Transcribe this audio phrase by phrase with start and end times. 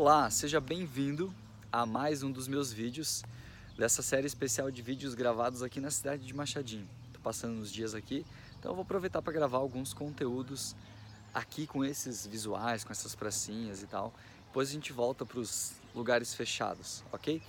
[0.00, 1.34] Olá, seja bem-vindo
[1.72, 3.24] a mais um dos meus vídeos
[3.76, 6.88] dessa série especial de vídeos gravados aqui na cidade de Machadinho.
[7.08, 8.24] Estou passando uns dias aqui,
[8.56, 10.76] então eu vou aproveitar para gravar alguns conteúdos
[11.34, 14.14] aqui com esses visuais, com essas pracinhas e tal.
[14.46, 17.42] Depois a gente volta para os lugares fechados, ok?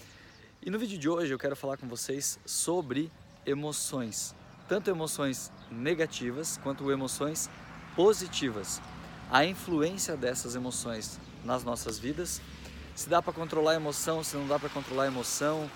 [0.66, 3.12] E no vídeo de hoje eu quero falar com vocês sobre
[3.46, 4.34] emoções,
[4.68, 7.48] tanto emoções negativas quanto emoções
[7.96, 8.82] positivas.
[9.30, 12.42] A influência dessas emoções nas nossas vidas.
[12.96, 15.70] Se dá para controlar a emoção, se não dá para controlar a emoção.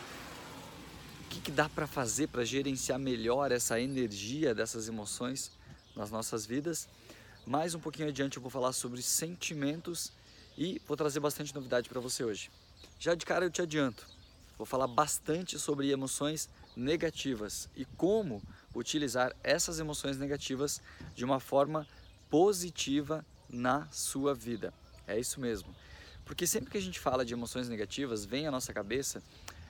[1.22, 5.52] O que, que dá para fazer para gerenciar melhor essa energia dessas emoções
[5.96, 6.88] nas nossas vidas?
[7.46, 10.12] Mais um pouquinho adiante eu vou falar sobre sentimentos
[10.58, 12.52] e vou trazer bastante novidade para você hoje.
[13.00, 14.06] Já de cara eu te adianto,
[14.58, 18.42] vou falar bastante sobre emoções negativas e como
[18.74, 20.82] utilizar essas emoções negativas
[21.16, 21.88] de uma forma
[22.30, 24.74] positiva na sua vida.
[25.08, 25.74] É isso mesmo.
[26.26, 29.22] Porque sempre que a gente fala de emoções negativas, vem à nossa cabeça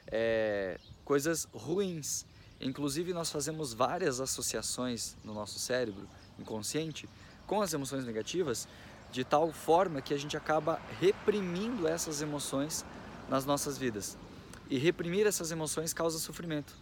[0.07, 2.25] é, coisas ruins.
[2.61, 6.07] Inclusive, nós fazemos várias associações no nosso cérebro
[6.39, 7.09] inconsciente
[7.45, 8.67] com as emoções negativas,
[9.11, 12.85] de tal forma que a gente acaba reprimindo essas emoções
[13.29, 14.17] nas nossas vidas.
[14.69, 16.73] E reprimir essas emoções causa sofrimento.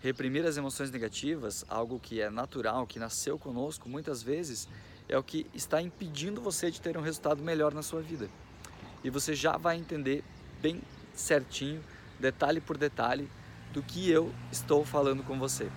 [0.00, 4.68] Reprimir as emoções negativas, algo que é natural, que nasceu conosco, muitas vezes
[5.08, 8.28] é o que está impedindo você de ter um resultado melhor na sua vida.
[9.02, 10.24] E você já vai entender
[10.62, 10.80] bem
[11.14, 11.82] certinho,
[12.18, 13.28] detalhe por detalhe,
[13.72, 15.70] do que eu estou falando com você.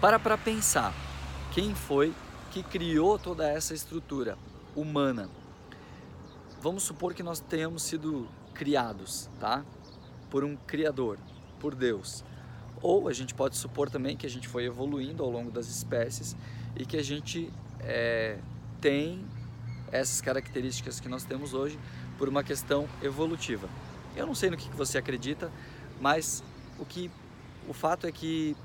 [0.00, 0.94] Para para pensar,
[1.52, 2.14] quem foi
[2.50, 4.38] que criou toda essa estrutura
[4.74, 5.28] humana?
[6.60, 9.64] Vamos supor que nós tenhamos sido criados, tá?
[10.30, 11.18] Por um criador,
[11.60, 12.24] por Deus.
[12.80, 16.36] Ou a gente pode supor também que a gente foi evoluindo ao longo das espécies
[16.76, 18.38] e que a gente é,
[18.80, 19.24] tem
[19.90, 21.78] essas características que nós temos hoje
[22.16, 23.68] por uma questão evolutiva.
[24.16, 25.50] Eu não sei no que você acredita,
[26.00, 26.42] mas
[26.78, 27.10] o que
[27.68, 28.56] o fato é que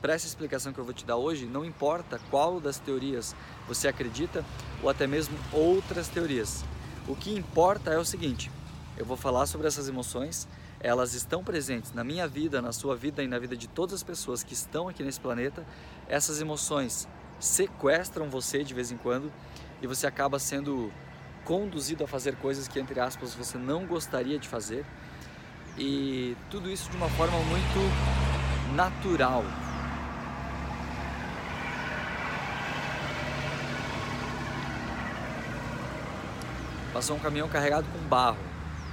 [0.00, 3.36] para essa explicação que eu vou te dar hoje, não importa qual das teorias
[3.68, 4.44] você acredita
[4.82, 6.64] ou até mesmo outras teorias.
[7.06, 8.50] O que importa é o seguinte:
[8.96, 10.48] eu vou falar sobre essas emoções,
[10.80, 14.02] elas estão presentes na minha vida, na sua vida e na vida de todas as
[14.02, 15.64] pessoas que estão aqui nesse planeta.
[16.08, 17.08] Essas emoções
[17.42, 19.32] sequestram você de vez em quando
[19.82, 20.92] e você acaba sendo
[21.44, 24.86] conduzido a fazer coisas que, entre aspas, você não gostaria de fazer.
[25.76, 29.42] E tudo isso de uma forma muito natural.
[36.92, 38.38] Passou um caminhão carregado com barro.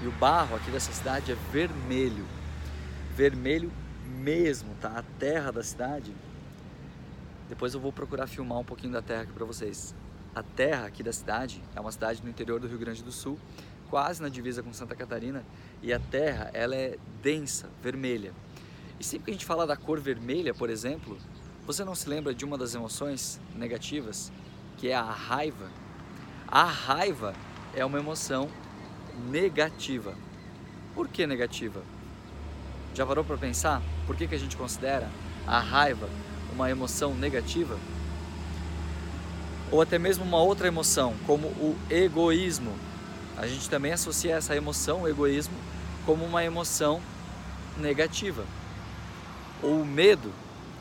[0.01, 2.25] E o barro aqui dessa cidade é vermelho.
[3.15, 3.71] Vermelho
[4.07, 4.93] mesmo, tá?
[4.97, 6.15] A terra da cidade
[7.49, 9.95] depois eu vou procurar filmar um pouquinho da terra aqui para vocês.
[10.35, 13.39] A terra aqui da cidade é uma cidade no interior do Rio Grande do Sul,
[13.89, 15.43] quase na divisa com Santa Catarina,
[15.81, 18.31] e a terra ela é densa, vermelha.
[18.99, 21.17] E sempre que a gente fala da cor vermelha, por exemplo,
[21.65, 24.31] você não se lembra de uma das emoções negativas,
[24.77, 25.69] que é a raiva?
[26.47, 27.33] A raiva
[27.75, 28.47] é uma emoção
[29.29, 30.15] negativa.
[30.93, 31.81] Por que negativa?
[32.93, 35.09] Já parou para pensar por que, que a gente considera
[35.47, 36.07] a raiva
[36.53, 37.77] uma emoção negativa,
[39.71, 42.75] ou até mesmo uma outra emoção, como o egoísmo.
[43.37, 45.53] A gente também associa essa emoção, o egoísmo,
[46.05, 47.01] como uma emoção
[47.77, 48.43] negativa.
[49.61, 50.33] Ou o medo,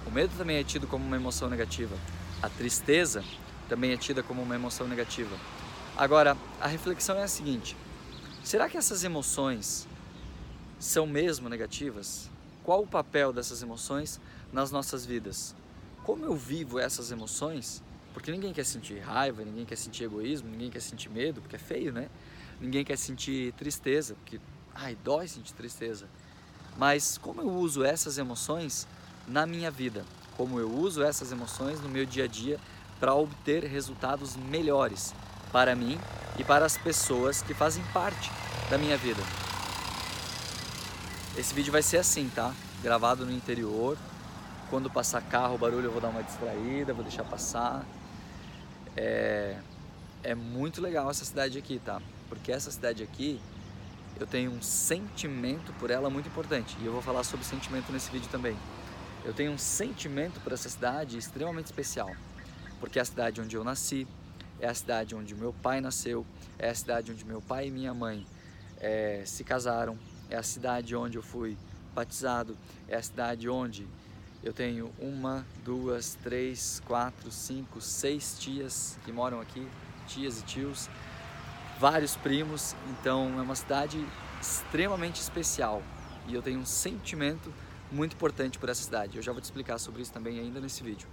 [0.06, 1.96] o medo também é tido como uma emoção negativa.
[2.42, 3.22] A tristeza
[3.68, 5.36] também é tida como uma emoção negativa.
[5.96, 7.76] Agora, a reflexão é a seguinte:
[8.42, 9.86] será que essas emoções
[10.78, 12.30] são mesmo negativas?
[12.64, 14.20] Qual o papel dessas emoções
[14.52, 15.54] nas nossas vidas?
[16.08, 17.82] como eu vivo essas emoções,
[18.14, 21.58] porque ninguém quer sentir raiva, ninguém quer sentir egoísmo, ninguém quer sentir medo, porque é
[21.58, 22.08] feio, né?
[22.58, 24.40] Ninguém quer sentir tristeza, porque
[24.74, 26.08] ai, dói sentir tristeza.
[26.78, 28.88] Mas como eu uso essas emoções
[29.26, 30.02] na minha vida?
[30.34, 32.58] Como eu uso essas emoções no meu dia a dia
[32.98, 35.14] para obter resultados melhores
[35.52, 36.00] para mim
[36.38, 38.30] e para as pessoas que fazem parte
[38.70, 39.22] da minha vida.
[41.36, 42.54] Esse vídeo vai ser assim, tá?
[42.82, 43.98] Gravado no interior,
[44.70, 47.86] quando passar carro, o barulho eu vou dar uma distraída, vou deixar passar.
[48.96, 49.56] É,
[50.22, 52.00] é muito legal essa cidade aqui, tá?
[52.28, 53.40] Porque essa cidade aqui,
[54.18, 56.76] eu tenho um sentimento por ela muito importante.
[56.80, 58.56] E eu vou falar sobre sentimento nesse vídeo também.
[59.24, 62.10] Eu tenho um sentimento por essa cidade extremamente especial.
[62.80, 64.06] Porque é a cidade onde eu nasci,
[64.60, 66.26] é a cidade onde meu pai nasceu,
[66.58, 68.26] é a cidade onde meu pai e minha mãe
[68.80, 69.98] é, se casaram,
[70.30, 71.56] é a cidade onde eu fui
[71.94, 72.56] batizado,
[72.88, 73.86] é a cidade onde
[74.42, 79.66] eu tenho uma, duas, três, quatro, cinco, seis tias que moram aqui,
[80.06, 80.88] tias e tios.
[81.78, 84.04] vários primos, então é uma cidade
[84.40, 85.82] extremamente especial
[86.26, 87.52] e eu tenho um sentimento
[87.90, 89.16] muito importante por essa cidade.
[89.16, 91.08] Eu já vou te explicar sobre isso também ainda nesse vídeo.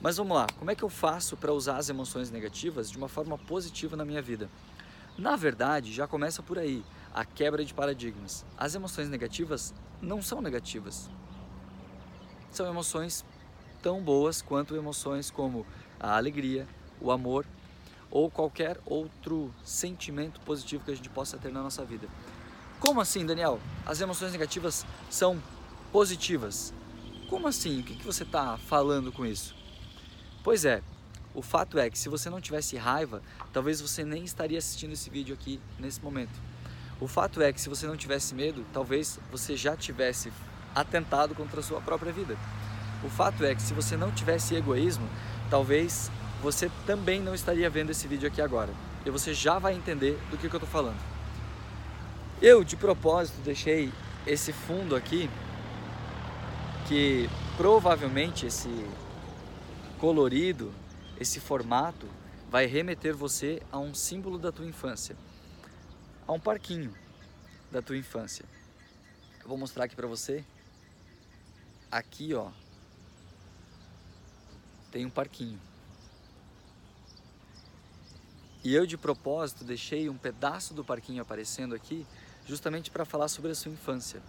[0.00, 3.08] Mas vamos lá, como é que eu faço para usar as emoções negativas de uma
[3.08, 4.48] forma positiva na minha vida?
[5.16, 8.44] Na verdade, já começa por aí, a quebra de paradigmas.
[8.56, 9.72] As emoções negativas
[10.02, 11.08] não são negativas.
[12.54, 13.24] São emoções
[13.82, 15.66] tão boas quanto emoções como
[15.98, 16.68] a alegria,
[17.00, 17.44] o amor
[18.08, 22.06] ou qualquer outro sentimento positivo que a gente possa ter na nossa vida.
[22.78, 23.58] Como assim, Daniel?
[23.84, 25.42] As emoções negativas são
[25.90, 26.72] positivas.
[27.28, 27.80] Como assim?
[27.80, 29.52] O que, você está falando com isso?
[30.44, 30.80] Pois é,
[31.34, 33.20] o fato é que se você não tivesse raiva,
[33.52, 36.40] talvez você nem estaria assistindo esse vídeo aqui nesse momento.
[37.00, 40.32] O fato é que se você não tivesse medo, talvez você já tivesse
[40.74, 42.36] atentado contra a sua própria vida.
[43.04, 45.08] O fato é que se você não tivesse egoísmo,
[45.50, 46.10] talvez
[46.42, 48.72] você também não estaria vendo esse vídeo aqui agora.
[49.04, 50.98] E você já vai entender do que, que eu estou falando.
[52.40, 53.92] Eu, de propósito, deixei
[54.26, 55.30] esse fundo aqui,
[56.88, 58.68] que provavelmente esse
[59.98, 60.72] colorido,
[61.20, 62.06] esse formato,
[62.50, 65.16] vai remeter você a um símbolo da tua infância,
[66.26, 66.94] a um parquinho
[67.70, 68.44] da tua infância.
[69.42, 70.44] Eu vou mostrar aqui para você.
[71.94, 72.48] Aqui, ó,
[74.90, 75.60] tem um parquinho.
[78.64, 82.04] E eu de propósito deixei um pedaço do parquinho aparecendo aqui,
[82.48, 84.20] justamente para falar sobre a sua infância.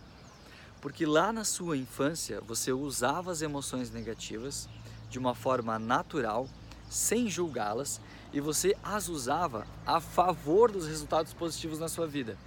[0.79, 4.69] Porque lá na sua infância você usava as emoções negativas
[5.09, 6.47] de uma forma natural,
[6.87, 7.99] sem julgá-las,
[8.31, 12.37] e você as usava a favor dos resultados positivos na sua vida.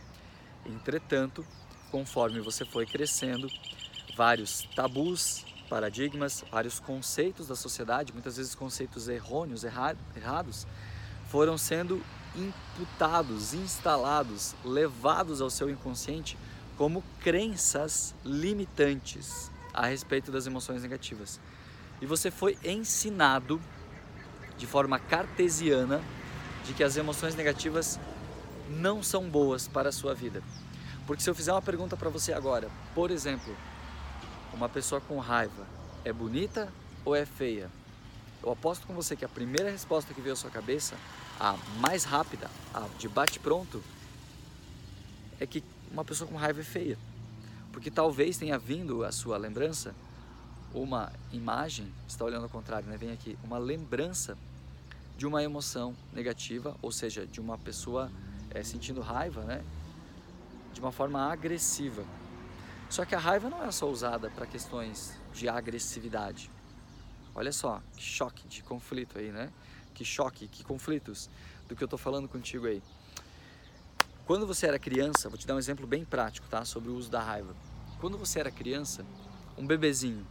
[0.65, 1.45] Entretanto,
[1.91, 3.51] conforme você foi crescendo,
[4.19, 10.67] vários tabus, paradigmas, vários conceitos da sociedade, muitas vezes conceitos errôneos, errados,
[11.29, 12.03] foram sendo
[12.35, 16.37] imputados, instalados, levados ao seu inconsciente
[16.77, 21.39] como crenças limitantes a respeito das emoções negativas.
[22.03, 23.61] E você foi ensinado
[24.57, 26.03] de forma cartesiana
[26.65, 28.01] de que as emoções negativas
[28.69, 30.43] não são boas para a sua vida.
[31.07, 33.57] Porque se eu fizer uma pergunta para você agora, por exemplo,
[34.53, 35.67] uma pessoa com raiva
[36.05, 36.73] é bonita
[37.05, 37.71] ou é feia?
[38.43, 40.97] Eu aposto com você que a primeira resposta que veio à sua cabeça,
[41.39, 43.83] a mais rápida, a de bate-pronto,
[45.41, 46.99] é que uma pessoa com raiva é feia.
[47.73, 49.95] Porque talvez tenha vindo à sua lembrança
[50.75, 52.97] uma imagem, está olhando ao contrário, né?
[52.97, 54.37] Vem aqui, uma lembrança
[55.17, 58.11] de uma emoção negativa, ou seja, de uma pessoa
[58.51, 59.65] é, sentindo raiva, né?
[60.73, 62.05] De uma forma agressiva.
[62.89, 66.51] Só que a raiva não é só usada para questões de agressividade.
[67.35, 69.53] Olha só, que choque de conflito aí, né?
[69.95, 71.29] Que choque, que conflitos
[71.69, 72.83] do que eu estou falando contigo aí.
[74.27, 76.65] Quando você era criança, vou te dar um exemplo bem prático, tá?
[76.65, 77.55] Sobre o uso da raiva.
[78.01, 79.05] Quando você era criança,
[79.57, 80.27] um bebezinho,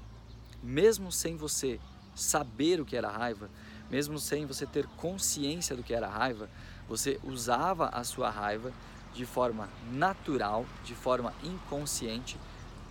[0.62, 1.80] mesmo sem você
[2.15, 3.50] saber o que era raiva,
[3.89, 6.50] mesmo sem você ter consciência do que era raiva,
[6.88, 8.74] você usava a sua raiva
[9.17, 12.39] de forma natural, de forma inconsciente,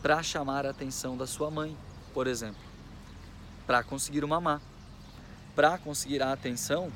[0.02, 1.76] para chamar a atenção da sua mãe,
[2.12, 2.66] por exemplo
[3.66, 4.60] para conseguir o mamar.
[5.54, 6.92] Para conseguir a atenção,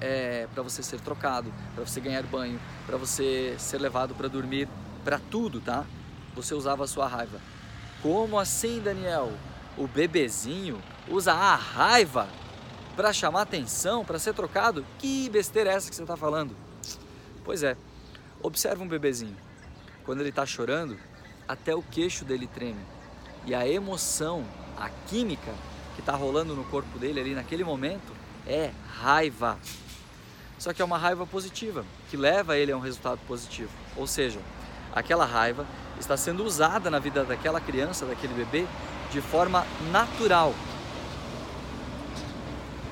[0.00, 4.68] é, para você ser trocado, para você ganhar banho, para você ser levado para dormir,
[5.04, 5.86] para tudo, tá?
[6.34, 7.40] Você usava a sua raiva.
[8.02, 9.32] Como assim, Daniel?
[9.76, 12.28] O bebezinho usa a raiva
[12.94, 14.84] para chamar atenção, para ser trocado?
[14.98, 16.54] Que besteira é essa que você está falando?
[17.42, 17.76] Pois é,
[18.42, 19.36] observa um bebezinho.
[20.04, 20.98] Quando ele está chorando,
[21.46, 22.80] até o queixo dele treme.
[23.46, 24.44] E a emoção
[24.80, 25.52] a química
[25.94, 28.12] que está rolando no corpo dele ali naquele momento
[28.46, 29.58] é raiva.
[30.58, 33.70] Só que é uma raiva positiva, que leva ele a um resultado positivo.
[33.96, 34.40] Ou seja,
[34.94, 35.66] aquela raiva
[35.98, 38.66] está sendo usada na vida daquela criança, daquele bebê,
[39.12, 40.54] de forma natural.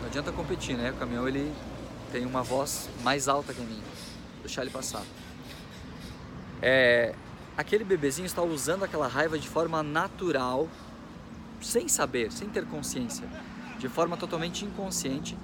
[0.00, 0.90] Não adianta competir, né?
[0.90, 1.52] O caminhão ele
[2.12, 3.80] tem uma voz mais alta que a minha.
[3.80, 5.02] Vou deixar ele passar.
[6.60, 7.14] É,
[7.56, 10.68] aquele bebezinho está usando aquela raiva de forma natural
[11.60, 13.28] sem saber, sem ter consciência,
[13.78, 15.36] de forma totalmente inconsciente,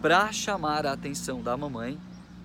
[0.00, 2.00] para chamar a atenção da mamãe,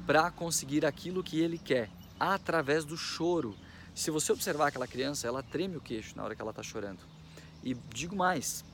[0.06, 1.90] para conseguir aquilo que ele quer,
[2.20, 3.56] através do choro.
[3.94, 7.00] Se você observar aquela criança, ela treme o queixo na hora que ela está chorando.
[7.64, 8.66] E digo mais,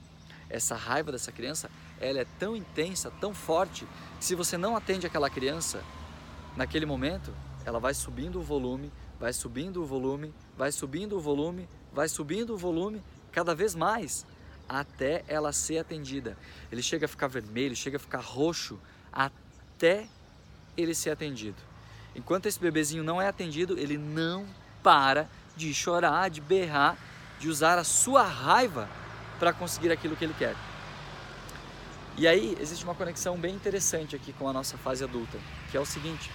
[0.50, 1.69] essa raiva dessa criança,
[2.00, 3.86] ela é tão intensa, tão forte,
[4.17, 5.84] que se você não atende aquela criança
[6.55, 7.34] naquele momento,
[7.65, 12.54] ela vai subindo o volume, vai subindo o volume, vai subindo o volume, vai subindo
[12.54, 14.26] o volume cada vez mais
[14.68, 16.38] até ela ser atendida.
[16.72, 18.80] Ele chega a ficar vermelho, chega a ficar roxo
[19.12, 20.08] até
[20.78, 21.58] ele ser atendido.
[22.16, 24.46] Enquanto esse bebezinho não é atendido, ele não
[24.84, 26.98] para de chorar, de berrar,
[27.40, 28.90] de usar a sua raiva
[29.40, 30.56] para conseguir aquilo que ele quer.
[32.18, 35.38] E aí existe uma conexão bem interessante aqui com a nossa fase adulta,
[35.72, 36.30] que é o seguinte: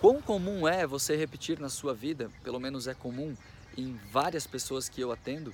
[0.00, 3.36] quão comum é você repetir na sua vida, pelo menos é comum
[3.76, 5.52] em várias pessoas que eu atendo,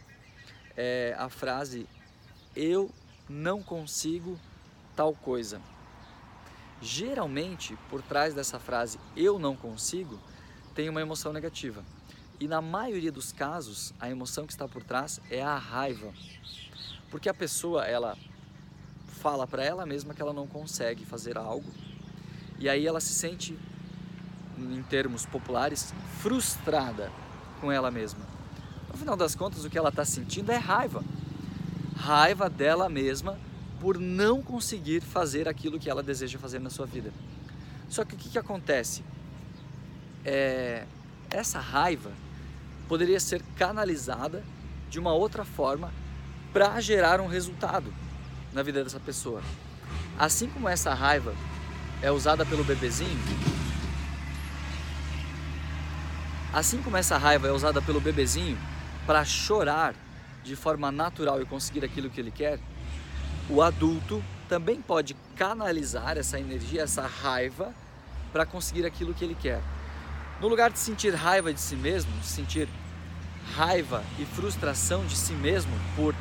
[0.77, 1.87] é a frase
[2.55, 2.91] eu
[3.29, 4.39] não consigo
[4.95, 5.61] tal coisa.
[6.81, 10.19] Geralmente, por trás dessa frase eu não consigo,
[10.75, 11.85] tem uma emoção negativa.
[12.39, 16.13] E na maioria dos casos, a emoção que está por trás é a raiva.
[17.11, 18.17] Porque a pessoa, ela
[19.07, 21.69] fala para ela mesma que ela não consegue fazer algo,
[22.59, 23.59] e aí ela se sente
[24.59, 27.11] em termos populares frustrada
[27.61, 28.21] com ela mesma.
[28.91, 31.05] No final das contas, o que ela está sentindo é raiva.
[31.97, 33.39] Raiva dela mesma
[33.81, 37.13] por não conseguir fazer aquilo que ela deseja fazer na sua vida.
[37.89, 39.05] Só que o que, que acontece?
[40.25, 40.87] É,
[41.31, 42.11] essa raiva
[42.89, 44.43] poderia ser canalizada
[44.89, 45.93] de uma outra forma
[46.53, 47.93] para gerar um resultado
[48.53, 49.43] na vida dessa pessoa.
[50.19, 51.35] Assim como essa raiva
[52.01, 53.19] é usada pelo bebezinho,
[56.57, 58.59] assim como essa raiva é usada pelo bebezinho
[59.07, 59.95] para chorar
[60.43, 62.59] de forma natural e conseguir aquilo que ele quer,
[63.51, 67.75] o adulto também pode canalizar essa energia, essa raiva
[68.33, 69.61] para conseguir aquilo que ele quer.
[70.41, 72.71] No lugar de sentir raiva de si mesmo, sentir
[73.55, 76.15] raiva e frustração de si mesmo por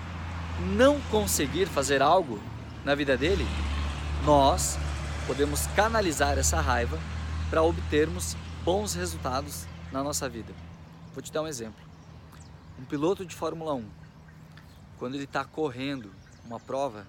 [0.76, 2.42] não conseguir fazer algo
[2.84, 3.48] na vida dele,
[4.26, 4.78] nós
[5.28, 7.00] podemos canalizar essa raiva
[7.50, 10.54] para obtermos bons resultados na nossa vida.
[11.14, 11.84] Vou te dar um exemplo.
[12.80, 13.86] Um piloto de Fórmula 1,
[15.00, 16.12] quando ele está correndo
[16.46, 17.08] uma prova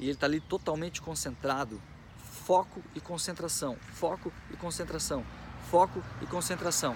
[0.00, 1.80] e ele está ali totalmente concentrado,
[2.16, 5.24] foco e concentração, foco e concentração
[5.72, 6.94] foco e concentração.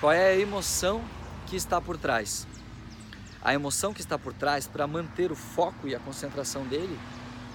[0.00, 1.02] Qual é a emoção
[1.46, 2.46] que está por trás?
[3.42, 6.96] A emoção que está por trás para manter o foco e a concentração dele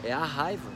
[0.04, 0.70] é a raiva.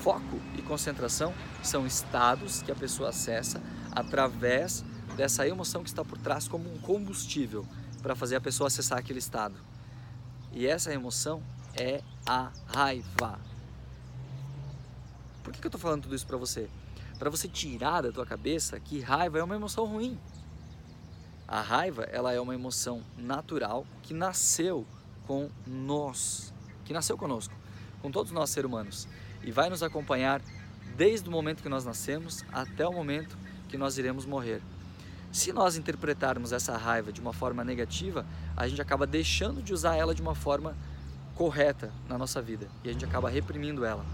[0.00, 1.32] Foco e concentração
[1.62, 4.84] são estados que a pessoa acessa através
[5.16, 7.66] dessa emoção que está por trás como um combustível
[8.02, 9.56] para fazer a pessoa acessar aquele estado.
[10.52, 11.42] E essa emoção
[11.74, 13.38] é a raiva.
[15.42, 16.68] Por que, que eu estou falando tudo isso para você?
[17.22, 20.18] para você tirar da tua cabeça que raiva é uma emoção ruim.
[21.46, 24.84] A raiva, ela é uma emoção natural que nasceu
[25.24, 26.52] com nós,
[26.84, 27.54] que nasceu conosco,
[28.00, 29.06] com todos nós seres humanos
[29.40, 30.42] e vai nos acompanhar
[30.96, 33.38] desde o momento que nós nascemos até o momento
[33.68, 34.60] que nós iremos morrer.
[35.32, 39.96] Se nós interpretarmos essa raiva de uma forma negativa, a gente acaba deixando de usar
[39.96, 40.76] ela de uma forma
[41.34, 44.04] correta na nossa vida e a gente acaba reprimindo ela.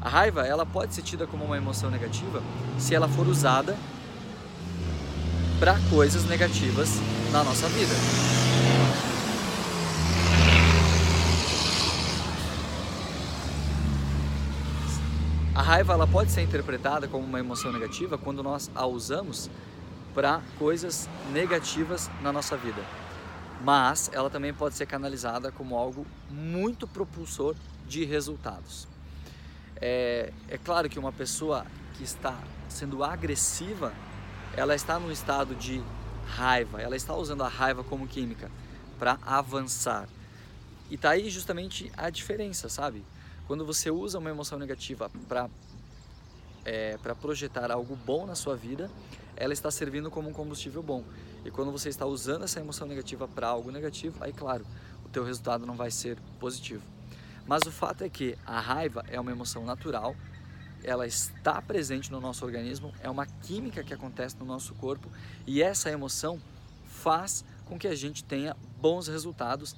[0.00, 2.40] A raiva, ela pode ser tida como uma emoção negativa
[2.78, 3.76] se ela for usada
[5.58, 7.00] para coisas negativas
[7.32, 7.94] na nossa vida.
[15.52, 19.50] A raiva ela pode ser interpretada como uma emoção negativa quando nós a usamos
[20.14, 22.82] para coisas negativas na nossa vida.
[23.62, 27.54] Mas ela também pode ser canalizada como algo muito propulsor
[27.86, 28.86] de resultados.
[29.80, 33.92] É, é claro que uma pessoa que está sendo agressiva,
[34.56, 35.82] ela está num estado de
[36.26, 38.50] raiva, ela está usando a raiva como química
[38.98, 40.08] para avançar.
[40.90, 43.04] E tá aí justamente a diferença, sabe?
[43.46, 45.48] Quando você usa uma emoção negativa para
[46.64, 48.90] é, para projetar algo bom na sua vida,
[49.36, 51.04] ela está servindo como um combustível bom.
[51.44, 54.66] E quando você está usando essa emoção negativa para algo negativo, aí claro,
[55.04, 56.82] o teu resultado não vai ser positivo.
[57.46, 60.16] Mas o fato é que a raiva é uma emoção natural,
[60.82, 65.08] ela está presente no nosso organismo, é uma química que acontece no nosso corpo
[65.46, 66.40] e essa emoção
[66.86, 69.74] faz com que a gente tenha bons resultados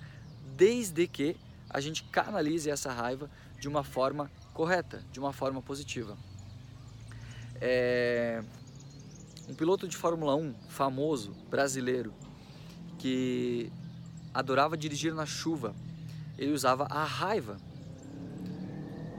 [0.56, 1.36] desde que
[1.70, 6.16] a gente canalize essa raiva de uma forma correta, de uma forma positiva.
[7.60, 8.42] É...
[9.48, 12.12] Um piloto de Fórmula 1 famoso, brasileiro,
[12.98, 13.70] que
[14.34, 15.74] adorava dirigir na chuva
[16.38, 17.56] ele usava a raiva.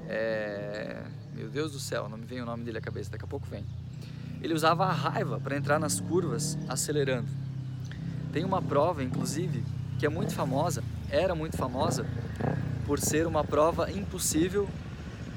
[0.07, 1.03] É...
[1.33, 3.47] Meu Deus do céu, não me vem o nome dele à cabeça, daqui a pouco
[3.47, 3.65] vem.
[4.41, 7.27] Ele usava a raiva para entrar nas curvas acelerando.
[8.31, 9.63] Tem uma prova, inclusive,
[9.99, 12.05] que é muito famosa, era muito famosa,
[12.85, 14.67] por ser uma prova impossível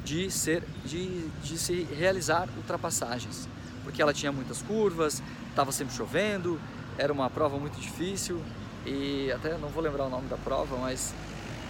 [0.04, 3.48] de, ser, de, de se realizar ultrapassagens.
[3.82, 6.60] Porque ela tinha muitas curvas, estava sempre chovendo,
[6.98, 8.42] era uma prova muito difícil
[8.86, 11.14] e até não vou lembrar o nome da prova, mas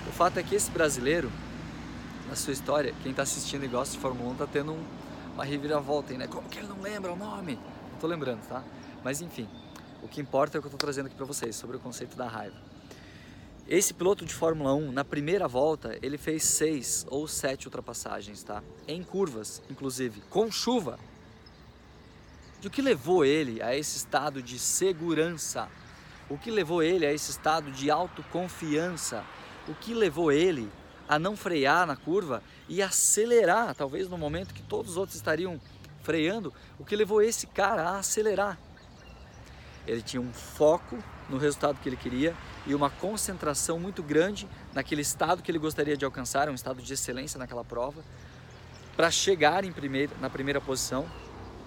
[0.09, 1.31] o fato é que esse brasileiro,
[2.29, 4.85] na sua história, quem está assistindo e gosta de Fórmula 1 está tendo um,
[5.35, 6.26] uma reviravolta, né?
[6.26, 7.59] Como que ele não lembra o nome?
[7.93, 8.62] Não tô lembrando, tá?
[9.05, 9.49] Mas enfim,
[10.02, 12.17] o que importa é o que eu estou trazendo aqui para vocês sobre o conceito
[12.17, 12.57] da raiva.
[13.69, 18.62] Esse piloto de Fórmula 1, na primeira volta, ele fez seis ou sete ultrapassagens, tá?
[18.88, 20.99] Em curvas, inclusive, com chuva.
[22.62, 25.69] E o que levou ele a esse estado de segurança?
[26.29, 29.25] O que levou ele a esse estado de autoconfiança?
[29.67, 30.71] O que levou ele
[31.09, 35.61] a não frear na curva e acelerar, talvez no momento que todos os outros estariam
[36.02, 38.59] freando, o que levou esse cara a acelerar?
[39.87, 40.99] Ele tinha um foco
[41.29, 42.37] no resultado que ele queria
[42.67, 46.93] e uma concentração muito grande naquele estado que ele gostaria de alcançar, um estado de
[46.93, 48.05] excelência naquela prova,
[48.97, 51.09] para chegar em primeiro, na primeira posição.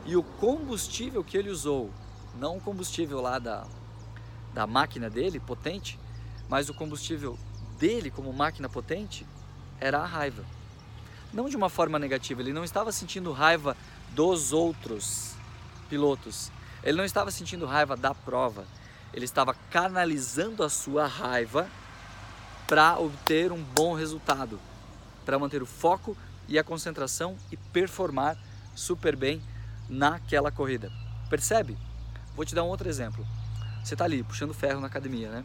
[0.05, 1.89] E o combustível que ele usou,
[2.37, 3.65] não o combustível lá da,
[4.53, 5.97] da máquina dele, potente,
[6.49, 7.37] mas o combustível
[7.79, 9.25] dele como máquina potente
[9.79, 10.43] era a raiva.
[11.31, 13.77] Não de uma forma negativa, ele não estava sentindo raiva
[14.11, 15.35] dos outros
[15.89, 16.51] pilotos,
[16.83, 18.65] ele não estava sentindo raiva da prova,
[19.13, 21.67] ele estava canalizando a sua raiva
[22.67, 24.59] para obter um bom resultado,
[25.25, 26.15] para manter o foco
[26.47, 28.37] e a concentração e performar
[28.75, 29.41] super bem
[29.93, 30.91] naquela corrida.
[31.29, 31.77] Percebe?
[32.35, 33.25] Vou te dar um outro exemplo.
[33.83, 35.43] Você está ali puxando ferro na academia, né?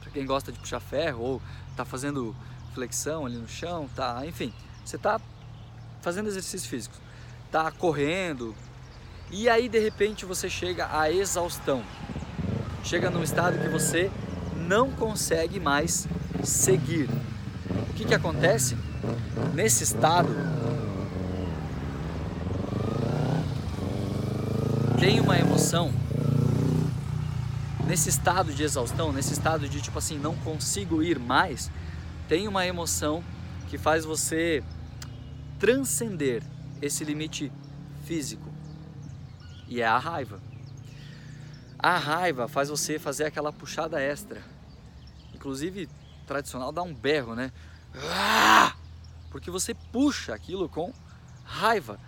[0.00, 2.34] Para quem gosta de puxar ferro ou está fazendo
[2.74, 4.52] flexão ali no chão, tá, enfim,
[4.84, 5.20] você está
[6.00, 6.98] fazendo exercícios físicos,
[7.46, 8.54] está correndo,
[9.30, 11.82] e aí de repente você chega à exaustão.
[12.84, 14.10] Chega num estado que você
[14.56, 16.06] não consegue mais
[16.44, 17.08] seguir.
[17.90, 18.76] O que, que acontece?
[19.54, 20.28] Nesse estado,
[24.98, 25.92] tem uma emoção.
[27.86, 31.70] Nesse estado de exaustão, nesse estado de tipo assim, não consigo ir mais,
[32.28, 33.22] tem uma emoção
[33.68, 34.62] que faz você
[35.58, 36.42] transcender
[36.82, 37.50] esse limite
[38.04, 38.52] físico
[39.68, 40.40] e é a raiva.
[41.78, 44.42] A raiva faz você fazer aquela puxada extra.
[45.32, 45.88] Inclusive,
[46.26, 47.52] tradicional dá um berro, né?
[47.94, 48.74] Ah!
[49.30, 50.92] Porque você puxa aquilo com
[51.44, 52.00] raiva.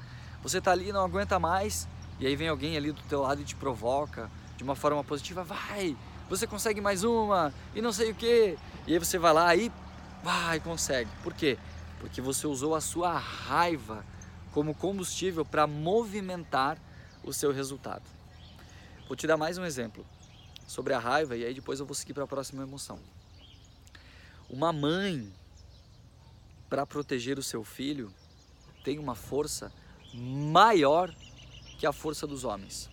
[0.42, 1.86] Você tá ali, não aguenta mais,
[2.20, 5.42] e aí vem alguém ali do teu lado e te provoca de uma forma positiva,
[5.42, 5.96] vai,
[6.28, 8.58] você consegue mais uma, e não sei o que.
[8.86, 9.72] E aí você vai lá e
[10.22, 11.10] vai, consegue.
[11.22, 11.58] Por quê?
[11.98, 14.04] Porque você usou a sua raiva
[14.52, 16.76] como combustível para movimentar
[17.24, 18.04] o seu resultado.
[19.08, 20.04] Vou te dar mais um exemplo
[20.66, 22.98] sobre a raiva e aí depois eu vou seguir para a próxima emoção.
[24.48, 25.32] Uma mãe,
[26.68, 28.12] para proteger o seu filho,
[28.84, 29.72] tem uma força
[30.12, 31.12] maior
[31.80, 32.90] que a força dos homens.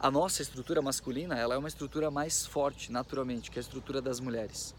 [0.00, 4.18] A nossa estrutura masculina ela é uma estrutura mais forte, naturalmente, que a estrutura das
[4.18, 4.74] mulheres.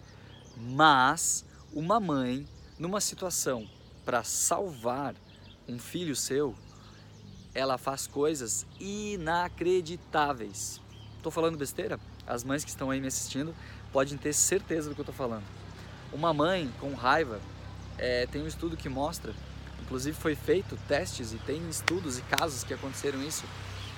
[0.57, 2.45] Mas uma mãe,
[2.77, 3.65] numa situação
[4.03, 5.15] para salvar
[5.69, 6.53] um filho seu,
[7.55, 10.81] ela faz coisas inacreditáveis.
[11.15, 11.97] Estou falando besteira?
[12.27, 13.55] As mães que estão aí me assistindo
[13.93, 15.45] podem ter certeza do que eu estou falando.
[16.11, 17.39] Uma mãe com raiva
[17.97, 19.33] é, tem um estudo que mostra,
[19.89, 23.43] inclusive foi feito testes e tem estudos e casos que aconteceram isso.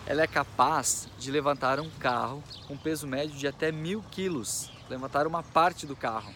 [0.07, 5.27] Ela é capaz de levantar um carro com peso médio de até mil quilos, levantar
[5.27, 6.33] uma parte do carro.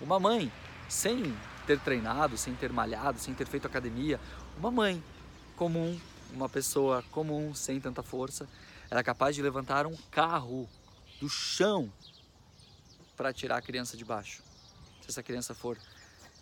[0.00, 0.52] Uma mãe,
[0.88, 1.34] sem
[1.66, 4.20] ter treinado, sem ter malhado, sem ter feito academia,
[4.58, 5.02] uma mãe
[5.56, 5.98] comum
[6.32, 8.48] uma pessoa comum, sem tanta força,
[8.90, 10.68] era capaz de levantar um carro
[11.20, 11.92] do chão
[13.16, 14.42] para tirar a criança de baixo.
[15.02, 15.78] Se essa criança for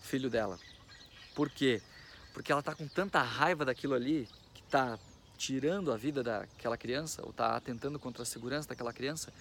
[0.02, 0.58] filho dela.
[1.34, 1.82] Por quê?
[2.34, 4.98] Porque ela está com tanta raiva daquilo ali que está
[5.38, 9.32] tirando a vida daquela criança ou está atentando contra a segurança daquela criança,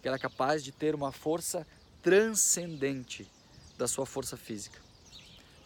[0.00, 1.66] que ela é capaz de ter uma força
[2.02, 3.26] transcendente
[3.78, 4.78] da sua força física.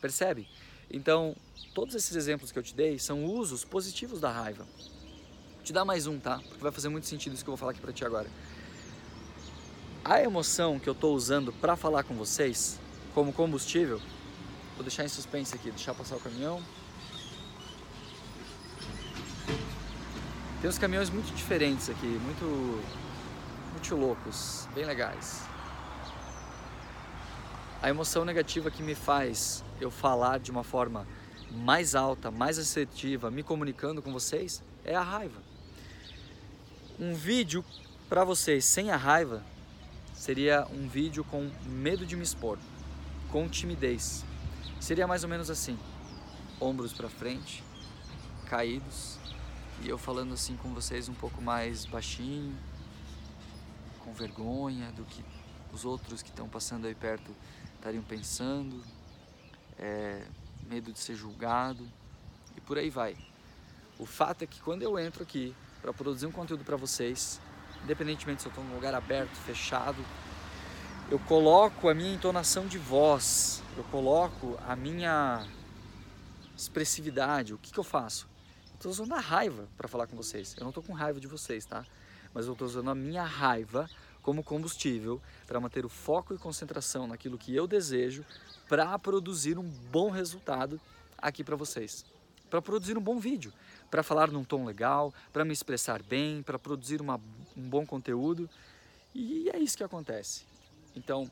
[0.00, 0.48] Percebe?
[0.90, 1.34] Então,
[1.74, 4.64] todos esses exemplos que eu te dei são usos positivos da raiva.
[5.54, 6.38] Vou te dar mais um, tá?
[6.38, 8.30] Porque vai fazer muito sentido isso que eu vou falar aqui para ti agora.
[10.04, 12.78] A emoção que eu estou usando para falar com vocês,
[13.12, 14.00] como combustível,
[14.76, 16.62] vou deixar em suspense aqui, deixar passar o caminhão.
[20.60, 22.84] Tem uns caminhões muito diferentes aqui, muito,
[23.72, 25.42] muito loucos, bem legais.
[27.82, 31.06] A emoção negativa que me faz eu falar de uma forma
[31.52, 35.40] mais alta, mais assertiva, me comunicando com vocês, é a raiva.
[36.98, 37.64] Um vídeo
[38.08, 39.44] para vocês sem a raiva
[40.14, 42.58] seria um vídeo com medo de me expor,
[43.30, 44.24] com timidez.
[44.80, 45.78] Seria mais ou menos assim:
[46.60, 47.62] ombros para frente,
[48.46, 49.18] caídos,
[49.82, 52.56] e eu falando assim com vocês um pouco mais baixinho,
[54.00, 55.24] com vergonha do que
[55.72, 57.34] os outros que estão passando aí perto
[57.74, 58.82] estariam pensando,
[59.78, 60.26] é,
[60.68, 61.86] medo de ser julgado
[62.56, 63.16] e por aí vai.
[63.98, 67.40] O fato é que quando eu entro aqui para produzir um conteúdo para vocês,
[67.84, 70.04] independentemente se eu estou num lugar aberto, fechado,
[71.08, 75.46] eu coloco a minha entonação de voz, eu coloco a minha
[76.56, 77.54] expressividade.
[77.54, 78.26] O que, que eu faço?
[78.70, 80.56] Eu estou usando a raiva para falar com vocês.
[80.56, 81.86] Eu não estou com raiva de vocês, tá?
[82.34, 83.88] Mas eu estou usando a minha raiva
[84.20, 88.24] como combustível para manter o foco e concentração naquilo que eu desejo
[88.68, 90.80] para produzir um bom resultado
[91.16, 92.04] aqui para vocês.
[92.50, 93.52] Para produzir um bom vídeo,
[93.92, 97.20] para falar num tom legal, para me expressar bem, para produzir uma,
[97.56, 98.50] um bom conteúdo.
[99.14, 100.55] E é isso que acontece.
[100.96, 101.30] Então,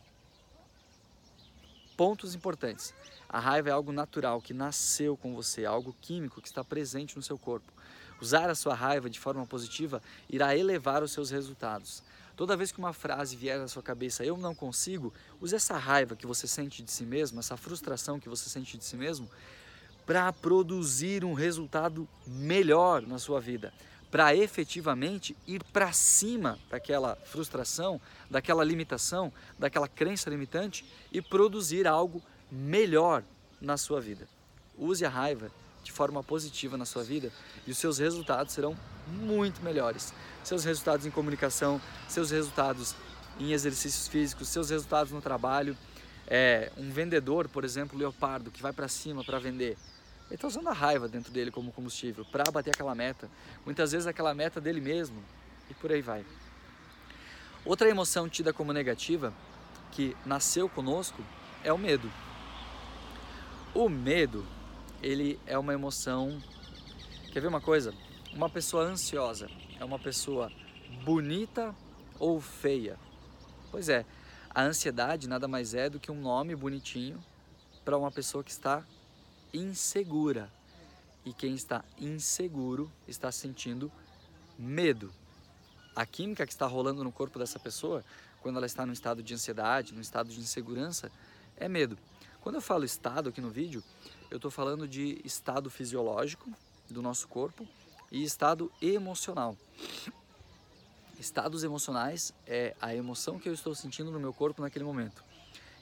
[1.97, 2.95] pontos importantes.
[3.29, 7.23] A raiva é algo natural que nasceu com você, algo químico que está presente no
[7.23, 7.73] seu corpo.
[8.21, 12.03] Usar a sua raiva de forma positiva irá elevar os seus resultados.
[12.37, 16.17] Toda vez que uma frase vier na sua cabeça, eu não consigo, use essa raiva
[16.17, 19.29] que você sente de si mesmo, essa frustração que você sente de si mesmo,
[20.05, 23.73] para produzir um resultado melhor na sua vida,
[24.15, 28.01] para efetivamente ir para cima daquela frustração,
[28.31, 33.25] daquela limitação, daquela crença limitante e produzir algo melhor
[33.61, 34.29] na sua vida.
[34.79, 35.51] Use a raiva
[35.83, 37.33] de forma positiva na sua vida
[37.67, 38.77] e os seus resultados serão
[39.09, 40.15] muito melhores.
[40.45, 42.95] Seus resultados em comunicação, seus resultados
[43.41, 45.77] em exercícios físicos, seus resultados no trabalho.
[46.29, 49.77] É, um vendedor, por exemplo, leopardo, que vai para cima para vender,
[50.35, 53.31] ele está usando a raiva dentro dele como combustível para bater aquela meta.
[53.65, 55.23] Muitas vezes aquela meta dele mesmo
[55.71, 56.27] e por aí vai.
[57.65, 59.33] Outra emoção tida como negativa,
[59.93, 61.25] que nasceu conosco,
[61.63, 62.11] é o medo.
[63.73, 64.45] O medo,
[65.01, 66.43] ele é uma emoção.
[67.33, 67.95] Quer ver uma coisa?
[68.33, 70.51] Uma pessoa ansiosa é uma pessoa
[71.05, 71.73] bonita
[72.19, 72.99] ou feia?
[73.71, 74.05] Pois é,
[74.51, 77.23] a ansiedade nada mais é do que um nome bonitinho
[77.85, 78.85] para uma pessoa que está
[79.55, 80.53] insegura.
[81.25, 83.91] E quem está inseguro está sentindo
[84.59, 85.11] medo.
[85.97, 88.05] A química que está rolando no corpo dessa pessoa,
[88.43, 91.11] quando ela está no estado de ansiedade, no estado de insegurança,
[91.57, 91.97] é medo.
[92.43, 93.83] Quando eu falo estado aqui no vídeo,
[94.31, 96.53] eu estou falando de estado fisiológico
[96.91, 97.67] do nosso corpo
[98.13, 99.57] e estado emocional.
[101.19, 105.25] Estados emocionais é a emoção que eu estou sentindo no meu corpo naquele momento.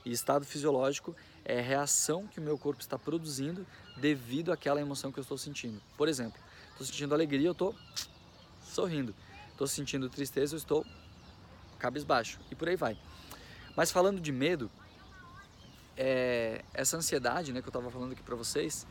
[0.05, 5.19] E estado fisiológico é reação que o meu corpo está produzindo devido àquela emoção que
[5.19, 5.81] eu estou sentindo.
[5.97, 7.75] Por exemplo, estou sentindo alegria, eu estou
[8.63, 9.15] sorrindo.
[9.51, 10.87] Estou sentindo tristeza, eu estou
[11.79, 12.39] cabisbaixo.
[12.51, 12.97] E por aí vai.
[13.77, 14.71] Mas falando de medo,
[15.97, 18.87] é, essa ansiedade né, que eu estava falando aqui para vocês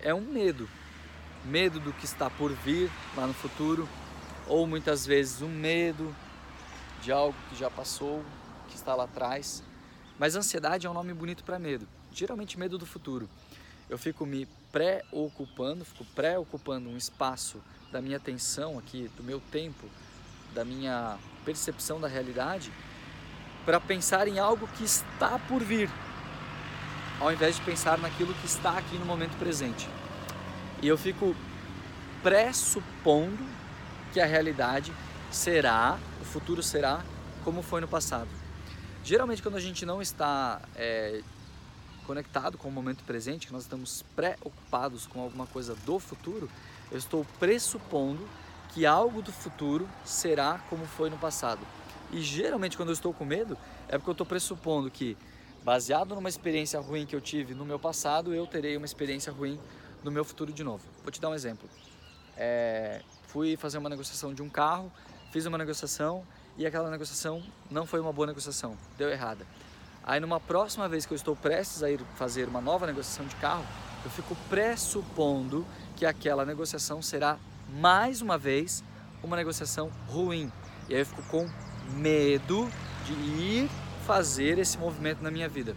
[0.00, 0.68] é um medo.
[1.44, 3.88] Medo do que está por vir lá no futuro,
[4.46, 6.14] ou muitas vezes um medo
[7.02, 8.24] de algo que já passou,
[8.68, 9.62] que está lá atrás.
[10.18, 13.28] Mas ansiedade é um nome bonito para medo, geralmente medo do futuro.
[13.88, 19.86] Eu fico me preocupando, fico preocupando um espaço da minha atenção aqui, do meu tempo,
[20.52, 22.72] da minha percepção da realidade,
[23.64, 25.88] para pensar em algo que está por vir,
[27.20, 29.88] ao invés de pensar naquilo que está aqui no momento presente.
[30.82, 31.34] E eu fico
[32.22, 33.46] pressupondo
[34.12, 34.92] que a realidade
[35.30, 37.04] será, o futuro será
[37.44, 38.37] como foi no passado.
[39.08, 41.22] Geralmente, quando a gente não está é,
[42.06, 46.46] conectado com o momento presente, que nós estamos preocupados com alguma coisa do futuro,
[46.92, 48.28] eu estou pressupondo
[48.68, 51.66] que algo do futuro será como foi no passado.
[52.12, 53.56] E geralmente, quando eu estou com medo,
[53.88, 55.16] é porque eu estou pressupondo que
[55.64, 59.58] baseado numa experiência ruim que eu tive no meu passado, eu terei uma experiência ruim
[60.04, 60.84] no meu futuro de novo.
[61.02, 61.66] Vou te dar um exemplo.
[62.36, 64.92] É, fui fazer uma negociação de um carro,
[65.32, 66.26] fiz uma negociação
[66.58, 69.46] e aquela negociação não foi uma boa negociação, deu errada.
[70.02, 73.36] Aí numa próxima vez que eu estou prestes a ir fazer uma nova negociação de
[73.36, 73.64] carro,
[74.04, 75.64] eu fico pressupondo
[75.96, 78.82] que aquela negociação será mais uma vez
[79.22, 80.50] uma negociação ruim.
[80.88, 81.48] E aí eu fico com
[81.94, 82.68] medo
[83.04, 83.70] de ir
[84.04, 85.76] fazer esse movimento na minha vida.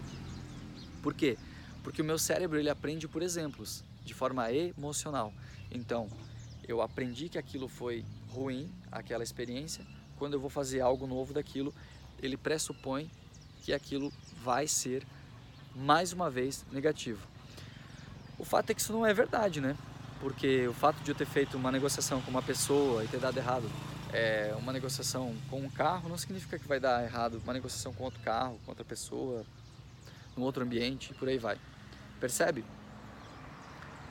[1.03, 1.37] Por quê?
[1.83, 5.33] Porque o meu cérebro ele aprende por exemplos, de forma emocional.
[5.69, 6.07] Então,
[6.67, 9.85] eu aprendi que aquilo foi ruim, aquela experiência.
[10.21, 11.73] Quando eu vou fazer algo novo daquilo,
[12.21, 13.09] ele pressupõe
[13.63, 15.03] que aquilo vai ser
[15.75, 17.27] mais uma vez negativo.
[18.37, 19.75] O fato é que isso não é verdade, né?
[20.19, 23.35] Porque o fato de eu ter feito uma negociação com uma pessoa e ter dado
[23.35, 23.67] errado
[24.13, 28.03] é, uma negociação com um carro não significa que vai dar errado uma negociação com
[28.03, 29.43] outro carro, com outra pessoa,
[30.37, 31.57] num outro ambiente e por aí vai.
[32.19, 32.63] Percebe?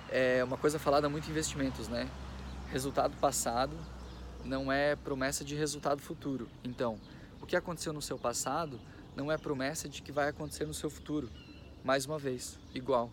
[0.08, 2.10] É uma coisa falada muito em investimentos, né?
[2.72, 3.78] Resultado passado
[4.44, 6.48] não é promessa de resultado futuro.
[6.64, 6.98] Então,
[7.40, 8.80] o que aconteceu no seu passado
[9.16, 11.28] não é promessa de que vai acontecer no seu futuro.
[11.84, 13.10] Mais uma vez, igual,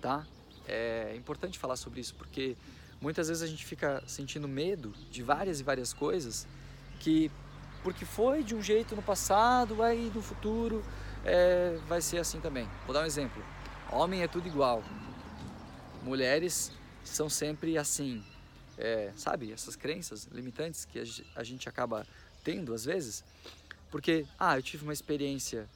[0.00, 0.26] tá?
[0.66, 2.56] É importante falar sobre isso porque
[3.02, 6.46] Muitas vezes a gente fica sentindo medo de várias e várias coisas
[7.00, 7.32] que,
[7.82, 10.84] porque foi de um jeito no passado, aí no futuro
[11.24, 12.68] é, vai ser assim também.
[12.86, 13.42] Vou dar um exemplo:
[13.90, 14.84] homem é tudo igual,
[16.04, 16.70] mulheres
[17.02, 18.22] são sempre assim.
[18.78, 20.98] É, sabe, essas crenças limitantes que
[21.36, 22.06] a gente acaba
[22.42, 23.22] tendo às vezes,
[23.90, 25.68] porque, ah, eu tive uma experiência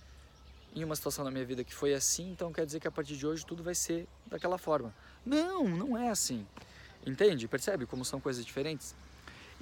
[0.74, 3.16] em uma situação na minha vida que foi assim, então quer dizer que a partir
[3.16, 4.94] de hoje tudo vai ser daquela forma.
[5.24, 6.46] Não, não é assim.
[7.06, 7.46] Entende?
[7.46, 8.94] Percebe como são coisas diferentes?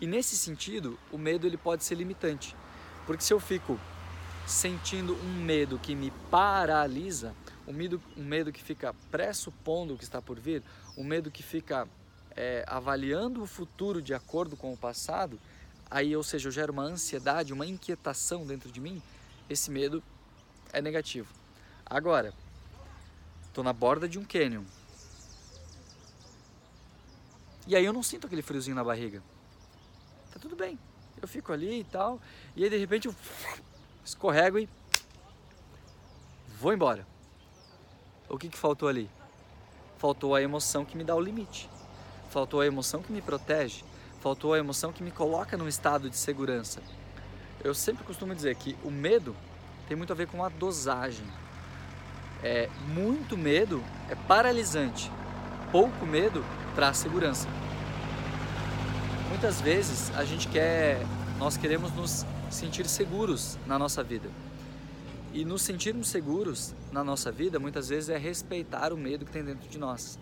[0.01, 2.57] E nesse sentido, o medo ele pode ser limitante.
[3.07, 3.79] Porque se eu fico
[4.47, 7.35] sentindo um medo que me paralisa,
[7.67, 10.63] um medo, um medo que fica pressupondo o que está por vir,
[10.97, 11.89] um medo que fica
[12.37, 15.39] é, avaliando o futuro de acordo com o passado,
[15.91, 19.03] aí, ou seja, eu gero uma ansiedade, uma inquietação dentro de mim,
[19.49, 20.03] esse medo
[20.73, 21.33] é negativo.
[21.87, 22.33] Agora,
[23.47, 24.65] estou na borda de um canyon.
[27.67, 29.23] E aí eu não sinto aquele friozinho na barriga.
[30.33, 30.79] Tá tudo bem.
[31.21, 32.21] Eu fico ali e tal.
[32.57, 33.15] E aí de repente eu
[34.05, 34.69] escorrego e
[36.59, 37.07] vou embora.
[38.29, 39.09] O que, que faltou ali?
[39.99, 41.71] Faltou a emoção que me dá o limite.
[42.35, 43.85] Faltou a emoção que me protege.
[44.21, 46.83] Faltou a emoção que me coloca num estado de segurança.
[47.63, 49.37] Eu sempre costumo dizer que o medo
[49.87, 51.25] tem muito a ver com a dosagem.
[52.43, 55.13] É, muito medo é paralisante,
[55.71, 56.45] pouco medo
[56.75, 57.47] traz segurança.
[59.29, 61.07] Muitas vezes a gente quer,
[61.39, 64.29] nós queremos nos sentir seguros na nossa vida.
[65.33, 69.45] E nos sentirmos seguros na nossa vida, muitas vezes é respeitar o medo que tem
[69.45, 70.19] dentro de nós.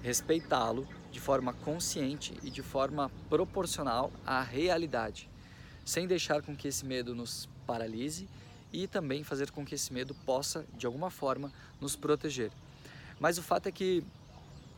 [0.00, 5.28] Respeitá-lo de forma consciente e de forma proporcional à realidade,
[5.84, 8.28] sem deixar com que esse medo nos paralise
[8.72, 12.52] e também fazer com que esse medo possa, de alguma forma, nos proteger.
[13.18, 14.04] Mas o fato é que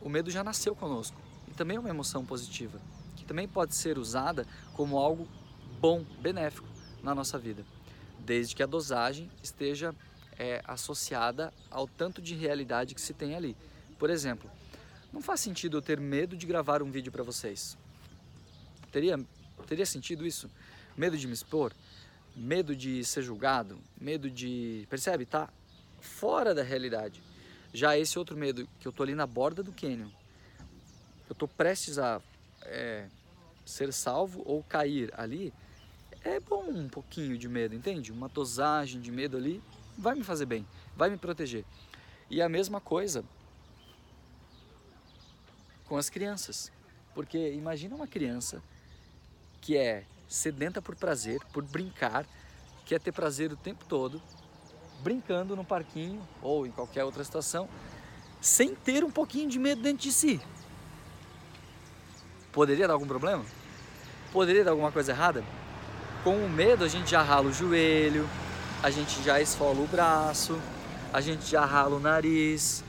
[0.01, 1.17] o medo já nasceu conosco
[1.49, 2.81] e também é uma emoção positiva,
[3.17, 5.29] que também pode ser usada como algo
[5.81, 6.67] bom, benéfico
[7.03, 7.65] na nossa vida,
[8.19, 9.95] desde que a dosagem esteja
[10.39, 13.57] é, associada ao tanto de realidade que se tem ali.
[13.99, 14.51] Por exemplo,
[15.13, 17.77] não faz sentido eu ter medo de gravar um vídeo para vocês.
[18.91, 19.19] Teria,
[19.67, 20.51] teria sentido isso?
[20.97, 21.73] Medo de me expor?
[22.35, 24.87] medo de ser julgado, medo de.
[24.89, 25.27] Percebe?
[25.27, 25.49] Tá
[26.01, 27.23] fora da realidade.
[27.73, 30.09] Já esse outro medo, que eu tô ali na borda do cânion,
[31.29, 32.21] eu tô prestes a
[32.63, 33.07] é,
[33.65, 35.53] ser salvo ou cair ali,
[36.23, 38.13] é bom um pouquinho de medo, entende?
[38.13, 39.63] Uma dosagem de medo ali
[39.97, 41.65] vai me fazer bem, vai me proteger.
[42.29, 43.25] E a mesma coisa
[45.93, 46.73] com as crianças.
[47.15, 48.63] Porque imagina uma criança
[49.61, 52.25] que é sedenta por prazer, por brincar,
[52.87, 54.23] quer ter prazer o tempo todo,
[55.03, 57.69] brincando no parquinho ou em qualquer outra situação,
[58.41, 60.41] sem ter um pouquinho de medo dentro de si.
[62.53, 63.45] Poderia dar algum problema?
[64.33, 65.45] Poderia dar alguma coisa errada?
[66.25, 68.27] Com o medo a gente já rala o joelho,
[68.83, 70.59] a gente já esfola o braço,
[71.13, 72.83] a gente já rala o nariz.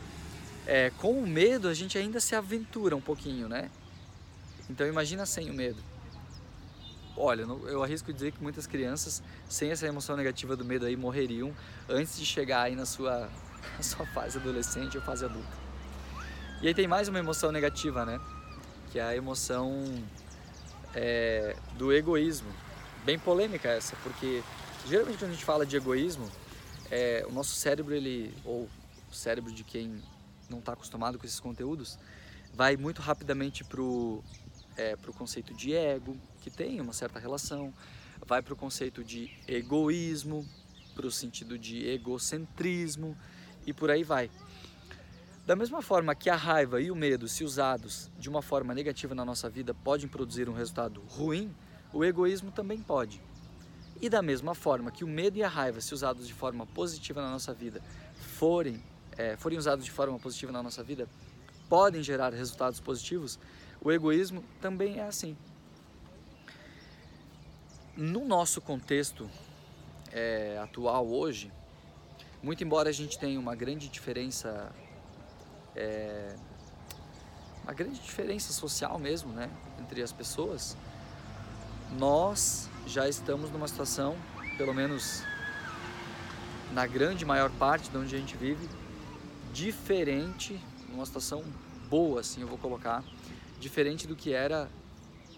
[0.66, 3.70] É, com o medo a gente ainda se aventura um pouquinho, né?
[4.70, 5.82] Então imagina sem o medo
[7.16, 11.54] olha, eu arrisco dizer que muitas crianças, sem essa emoção negativa do medo aí, morreriam
[11.88, 13.30] antes de chegar aí na sua,
[13.78, 15.64] na sua fase adolescente ou fase adulta.
[16.62, 18.20] E aí tem mais uma emoção negativa, né?
[18.92, 19.84] Que é a emoção
[20.96, 22.50] é, do egoísmo.
[23.04, 24.42] Bem polêmica essa, porque
[24.88, 26.30] geralmente quando a gente fala de egoísmo,
[26.90, 28.70] é, o nosso cérebro, ele, ou
[29.12, 30.02] o cérebro de quem
[30.54, 32.00] não está acostumado com esses conteúdos,
[32.54, 34.24] vai muito rapidamente pro
[34.78, 37.74] é, para o conceito de ego, que tem uma certa relação,
[38.26, 40.48] vai para o conceito de egoísmo,
[40.96, 43.18] para o sentido de egocentrismo
[43.66, 44.30] e por aí vai.
[45.46, 49.14] Da mesma forma que a raiva e o medo, se usados de uma forma negativa
[49.14, 51.54] na nossa vida, podem produzir um resultado ruim,
[51.92, 53.22] o egoísmo também pode.
[54.02, 57.22] E da mesma forma que o medo e a raiva, se usados de forma positiva
[57.22, 57.82] na nossa vida,
[58.38, 58.82] forem,
[59.18, 61.08] é, forem usados de forma positiva na nossa vida,
[61.70, 63.40] podem gerar resultados positivos,
[63.82, 65.36] o egoísmo também é assim.
[67.96, 69.30] No nosso contexto
[70.12, 71.52] é, atual hoje,
[72.42, 74.72] muito embora a gente tenha uma grande diferença,
[75.76, 76.36] é,
[77.64, 79.50] uma grande diferença social mesmo, né,
[79.80, 80.76] entre as pessoas,
[81.98, 84.18] nós já estamos numa situação,
[84.58, 85.24] pelo menos
[86.74, 88.68] na grande maior parte de onde a gente vive,
[89.54, 91.44] diferente, uma situação
[91.90, 93.04] boa, assim, eu vou colocar,
[93.60, 94.68] diferente do que era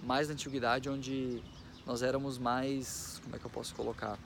[0.02, 1.44] mais na antiguidade, onde
[1.86, 4.18] nós éramos mais, como é que eu posso colocar?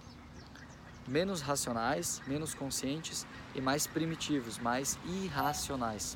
[1.08, 3.26] Menos racionais, menos conscientes
[3.56, 6.16] e mais primitivos, mais irracionais.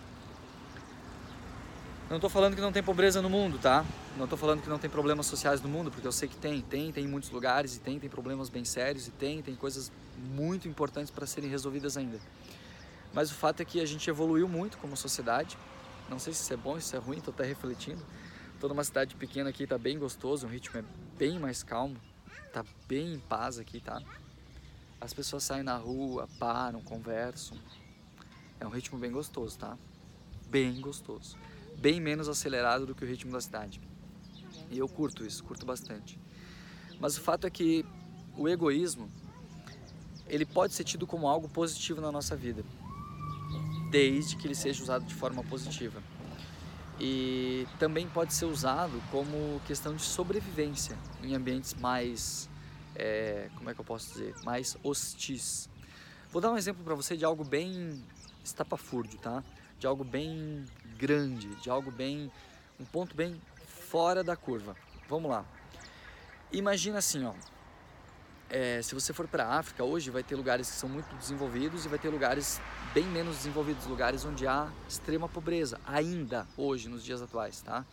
[2.10, 3.84] Não estou falando que não tem pobreza no mundo, tá?
[4.18, 6.62] Não estou falando que não tem problemas sociais no mundo, porque eu sei que tem,
[6.62, 9.92] tem, tem em muitos lugares e tem, tem problemas bem sérios e tem, tem coisas
[10.36, 12.20] muito importantes para serem resolvidas ainda.
[13.14, 15.58] Mas o fato é que a gente evoluiu muito como sociedade.
[16.10, 18.04] Não sei se isso é bom, se isso é ruim, estou até refletindo.
[18.54, 20.84] Estou numa cidade pequena aqui, está bem gostoso, o ritmo é
[21.18, 21.98] bem mais calmo,
[22.48, 24.02] está bem em paz aqui, tá?
[25.00, 27.58] As pessoas saem na rua, param, conversam.
[28.60, 29.78] É um ritmo bem gostoso, tá?
[30.50, 31.38] Bem gostoso
[31.84, 33.82] bem menos acelerado do que o ritmo da cidade.
[34.70, 36.20] E eu curto isso, curto bastante.
[37.00, 37.86] Mas o fato é que
[38.38, 39.10] o egoísmo,
[40.28, 42.64] ele pode ser tido como algo positivo na nossa vida,
[43.94, 46.02] desde que ele seja usado de forma positiva.
[47.00, 52.50] E também pode ser usado como questão de sobrevivência em ambientes mais,
[52.96, 55.70] é, como é que eu posso dizer, mais hostis.
[56.32, 58.04] Vou dar um exemplo para você de algo bem
[58.44, 59.44] estapafúrdio, tá?
[59.78, 60.66] De algo bem
[60.98, 62.32] grande, de algo bem,
[62.80, 64.76] um ponto bem fora da curva.
[65.08, 65.46] Vamos lá.
[66.52, 67.34] Imagina assim, ó.
[68.50, 71.86] É, se você for para a África hoje, vai ter lugares que são muito desenvolvidos
[71.86, 72.62] e vai ter lugares
[72.94, 77.86] bem menos desenvolvidos, lugares onde há extrema pobreza, ainda hoje, nos dias atuais, tá?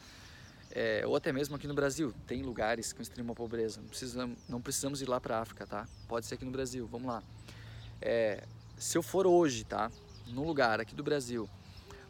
[0.71, 3.81] É, ou até mesmo aqui no Brasil, tem lugares com extrema pobreza.
[3.81, 5.89] Não precisamos, não precisamos ir lá para a África, tá?
[6.07, 7.23] Pode ser aqui no Brasil, vamos lá.
[8.01, 8.45] É,
[8.79, 9.91] se eu for hoje, tá?
[10.29, 11.49] Num lugar aqui do Brasil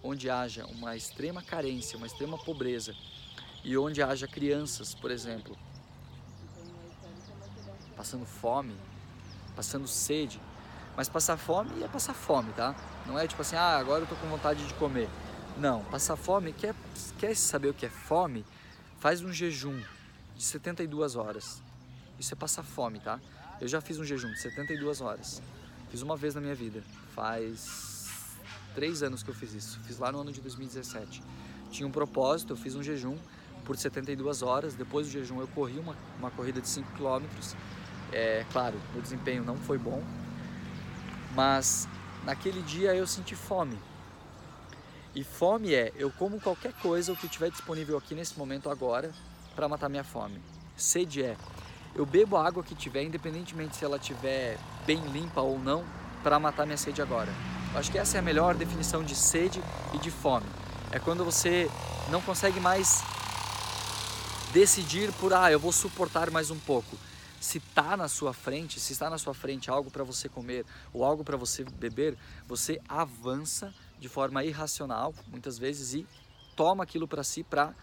[0.03, 2.94] onde haja uma extrema carência, uma extrema pobreza
[3.64, 5.57] e onde haja crianças, por exemplo,
[8.00, 8.74] passando fome,
[9.54, 10.40] passando sede,
[10.96, 12.74] mas passar fome é passar fome, tá?
[13.06, 15.06] Não é tipo assim, ah, agora eu tô com vontade de comer.
[15.58, 16.74] Não, passar fome, quer,
[17.18, 18.42] quer saber o que é fome?
[18.98, 19.78] Faz um jejum
[20.34, 21.62] de 72 horas.
[22.18, 23.20] Isso é passar fome, tá?
[23.60, 25.42] Eu já fiz um jejum de 72 horas.
[25.90, 26.82] Fiz uma vez na minha vida.
[27.14, 28.38] Faz
[28.74, 29.78] três anos que eu fiz isso.
[29.80, 31.22] Fiz lá no ano de 2017.
[31.70, 33.18] Tinha um propósito, eu fiz um jejum
[33.66, 34.74] por 72 horas.
[34.74, 37.26] Depois do jejum, eu corri uma, uma corrida de 5 km.
[38.12, 40.03] É, claro, o desempenho não foi bom,
[41.35, 41.88] mas
[42.25, 43.79] naquele dia eu senti fome.
[45.14, 49.11] E fome é eu como qualquer coisa o que tiver disponível aqui nesse momento agora
[49.57, 50.40] para matar minha fome.
[50.77, 51.37] Sede é
[51.94, 55.85] eu bebo a água que tiver, independentemente se ela tiver bem limpa ou não,
[56.23, 57.33] para matar minha sede agora.
[57.73, 60.46] Eu acho que essa é a melhor definição de sede e de fome.
[60.92, 61.70] É quando você
[62.11, 63.03] não consegue mais
[64.53, 66.96] decidir por, ah, eu vou suportar mais um pouco.
[67.40, 71.03] Se está na sua frente, se está na sua frente algo para você comer ou
[71.03, 76.07] algo para você beber, você avança de forma irracional, muitas vezes, e
[76.55, 77.74] toma aquilo para si para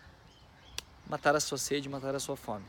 [1.10, 2.66] matar a sua sede, matar a sua fome.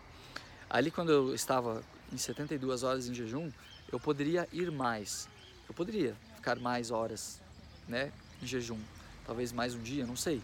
[0.70, 3.52] Ali, quando eu estava em 72 horas em jejum,
[3.92, 5.28] eu poderia ir mais.
[5.68, 7.38] Eu poderia, ficar mais horas,
[7.86, 8.10] né,
[8.42, 8.78] em jejum,
[9.26, 10.42] talvez mais um dia, não sei.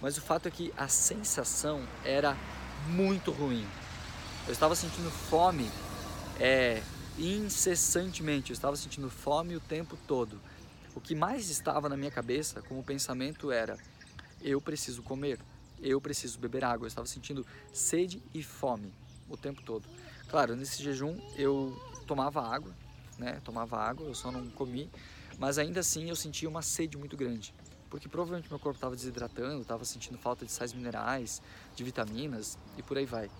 [0.00, 2.36] Mas o fato é que a sensação era
[2.88, 3.66] muito ruim.
[4.46, 5.70] Eu estava sentindo fome
[6.38, 6.82] é,
[7.18, 10.40] incessantemente, eu estava sentindo fome o tempo todo.
[10.94, 13.78] O que mais estava na minha cabeça como pensamento era:
[14.42, 15.38] eu preciso comer,
[15.80, 16.86] eu preciso beber água.
[16.86, 18.92] Eu estava sentindo sede e fome
[19.28, 19.86] o tempo todo.
[20.28, 21.76] Claro, nesse jejum eu
[22.06, 22.74] tomava água,
[23.18, 23.40] né?
[23.44, 24.90] Tomava água, eu só não comi
[25.40, 27.54] mas ainda assim eu sentia uma sede muito grande,
[27.88, 31.40] porque provavelmente meu corpo estava desidratando, estava sentindo falta de sais minerais,
[31.74, 33.30] de vitaminas e por aí vai.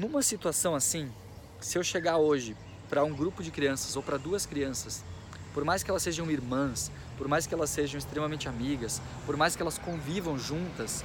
[0.00, 1.12] Numa situação assim,
[1.60, 2.56] se eu chegar hoje
[2.88, 5.04] para um grupo de crianças ou para duas crianças,
[5.52, 9.54] por mais que elas sejam irmãs, por mais que elas sejam extremamente amigas, por mais
[9.54, 11.04] que elas convivam juntas,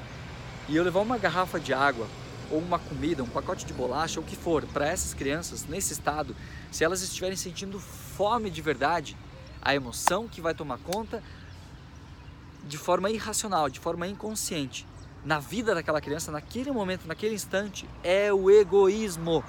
[0.69, 2.07] e eu levar uma garrafa de água
[2.49, 5.91] ou uma comida, um pacote de bolacha, ou o que for, para essas crianças nesse
[5.91, 6.33] estado,
[6.71, 9.17] se elas estiverem sentindo fome de verdade,
[9.61, 11.21] a emoção que vai tomar conta
[12.65, 14.87] de forma irracional, de forma inconsciente.
[15.25, 19.43] Na vida daquela criança, naquele momento, naquele instante, é o egoísmo.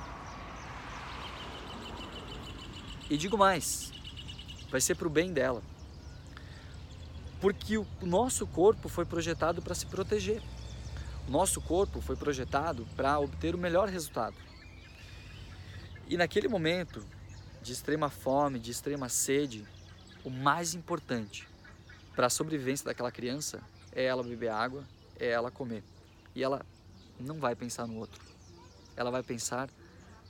[3.10, 3.92] E digo mais,
[4.70, 5.62] vai ser para o bem dela.
[7.42, 10.42] Porque o nosso corpo foi projetado para se proteger.
[11.28, 14.36] O nosso corpo foi projetado para obter o melhor resultado.
[16.08, 17.04] E naquele momento
[17.60, 19.66] de extrema fome, de extrema sede,
[20.24, 21.46] o mais importante
[22.14, 23.60] para a sobrevivência daquela criança
[23.92, 24.82] é ela beber água,
[25.18, 25.82] é ela comer.
[26.34, 26.64] E ela
[27.18, 28.22] não vai pensar no outro.
[28.96, 29.68] Ela vai pensar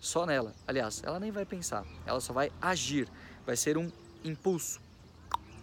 [0.00, 0.54] só nela.
[0.66, 3.08] Aliás, ela nem vai pensar, ela só vai agir.
[3.44, 3.90] Vai ser um
[4.24, 4.80] impulso,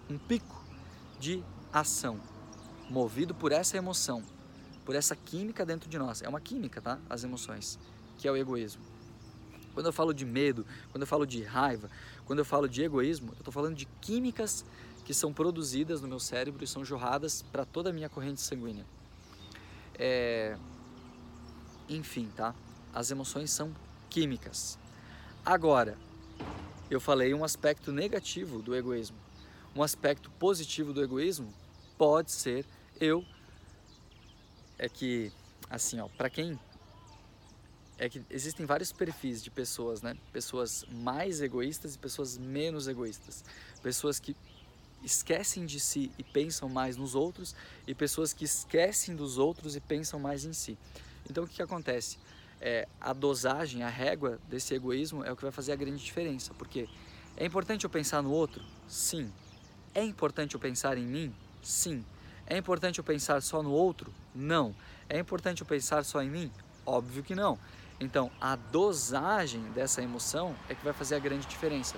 [0.09, 0.63] um pico
[1.19, 2.19] de ação,
[2.89, 4.24] movido por essa emoção,
[4.86, 6.21] por essa química dentro de nós.
[6.21, 6.99] É uma química, tá?
[7.09, 7.80] As emoções,
[8.17, 8.84] que é o egoísmo.
[9.74, 11.89] Quando eu falo de medo, quando eu falo de raiva,
[12.26, 14.63] quando eu falo de egoísmo, eu estou falando de químicas
[15.03, 18.86] que são produzidas no meu cérebro e são jorradas para toda a minha corrente sanguínea.
[19.97, 20.57] É...
[21.89, 22.55] Enfim, tá?
[22.93, 23.73] As emoções são
[24.09, 24.77] químicas.
[25.45, 25.97] Agora,
[26.89, 29.17] eu falei um aspecto negativo do egoísmo.
[29.75, 31.53] Um aspecto positivo do egoísmo
[31.97, 32.65] pode ser
[32.99, 33.25] eu
[34.77, 35.31] é que
[35.69, 36.59] assim, ó, para quem
[37.97, 40.15] é que existem vários perfis de pessoas, né?
[40.31, 43.43] Pessoas mais egoístas e pessoas menos egoístas.
[43.81, 44.35] Pessoas que
[45.04, 49.80] esquecem de si e pensam mais nos outros e pessoas que esquecem dos outros e
[49.80, 50.78] pensam mais em si.
[51.30, 52.18] Então o que, que acontece?
[52.62, 56.54] É, a dosagem, a régua desse egoísmo é o que vai fazer a grande diferença,
[56.54, 56.88] porque
[57.36, 58.64] é importante eu pensar no outro?
[58.88, 59.32] Sim.
[59.93, 61.36] É importante eu pensar em mim?
[61.62, 62.06] Sim.
[62.45, 64.14] É importante eu pensar só no outro?
[64.34, 64.76] Não.
[65.10, 66.51] É importante eu pensar só em mim?
[66.86, 67.60] Óbvio que não.
[67.99, 71.95] Então, a dosagem dessa emoção é que vai fazer a grande diferença.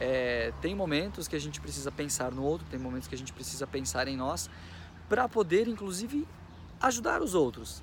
[0.00, 3.32] É, tem momentos que a gente precisa pensar no outro, tem momentos que a gente
[3.32, 4.48] precisa pensar em nós,
[5.08, 6.26] para poder, inclusive,
[6.80, 7.82] ajudar os outros.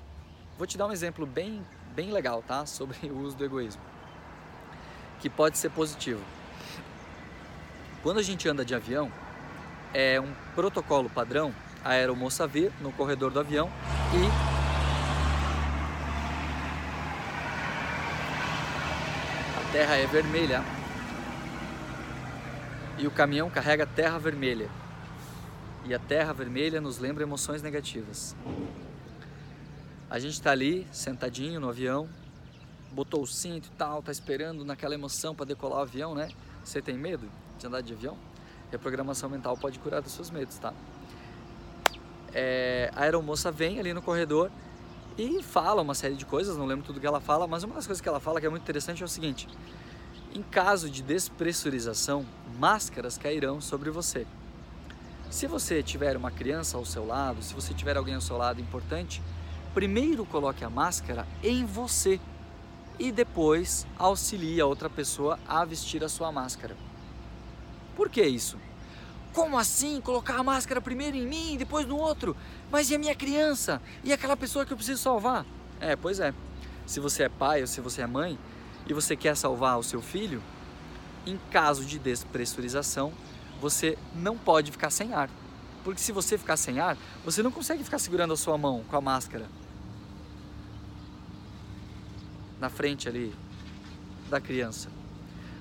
[0.56, 1.64] Vou te dar um exemplo bem,
[1.94, 2.64] bem legal, tá?
[2.66, 3.82] Sobre o uso do egoísmo,
[5.20, 6.22] que pode ser positivo.
[8.02, 9.10] Quando a gente anda de avião,
[9.92, 11.54] é um protocolo padrão
[11.86, 13.70] a aeromoça vir no corredor do avião
[14.12, 14.26] e
[19.56, 20.64] a terra é vermelha
[22.98, 24.68] e o caminhão carrega terra vermelha.
[25.84, 28.34] E a terra vermelha nos lembra emoções negativas.
[30.08, 32.08] A gente está ali, sentadinho no avião,
[32.92, 36.28] botou o cinto e tal, tá esperando naquela emoção para decolar o avião, né?
[36.64, 37.28] Você tem medo
[37.58, 38.16] de andar de avião?
[38.70, 40.72] Reprogramação mental pode curar dos seus medos, tá?
[42.32, 44.50] É, a aeromoça vem ali no corredor
[45.18, 47.86] e fala uma série de coisas, não lembro tudo que ela fala, mas uma das
[47.86, 49.48] coisas que ela fala que é muito interessante é o seguinte:
[50.36, 52.26] em caso de despressurização,
[52.58, 54.26] máscaras cairão sobre você.
[55.30, 58.60] Se você tiver uma criança ao seu lado, se você tiver alguém ao seu lado
[58.60, 59.22] importante,
[59.72, 62.20] primeiro coloque a máscara em você
[62.98, 66.76] e depois auxilie a outra pessoa a vestir a sua máscara.
[67.96, 68.58] Por que isso?
[69.32, 72.36] Como assim colocar a máscara primeiro em mim e depois no outro?
[72.70, 73.80] Mas e a minha criança?
[74.04, 75.46] E aquela pessoa que eu preciso salvar?
[75.80, 76.34] É, pois é.
[76.86, 78.38] Se você é pai ou se você é mãe,
[78.86, 80.42] e você quer salvar o seu filho,
[81.26, 83.12] em caso de despressurização,
[83.60, 85.28] você não pode ficar sem ar.
[85.82, 88.96] Porque se você ficar sem ar, você não consegue ficar segurando a sua mão com
[88.96, 89.46] a máscara
[92.60, 93.34] na frente ali
[94.28, 94.88] da criança.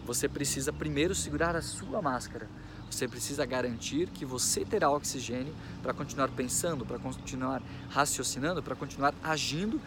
[0.05, 2.47] Você precisa primeiro segurar a sua máscara.
[2.89, 9.13] Você precisa garantir que você terá oxigênio para continuar pensando, para continuar raciocinando, para continuar
[9.23, 9.81] agindo,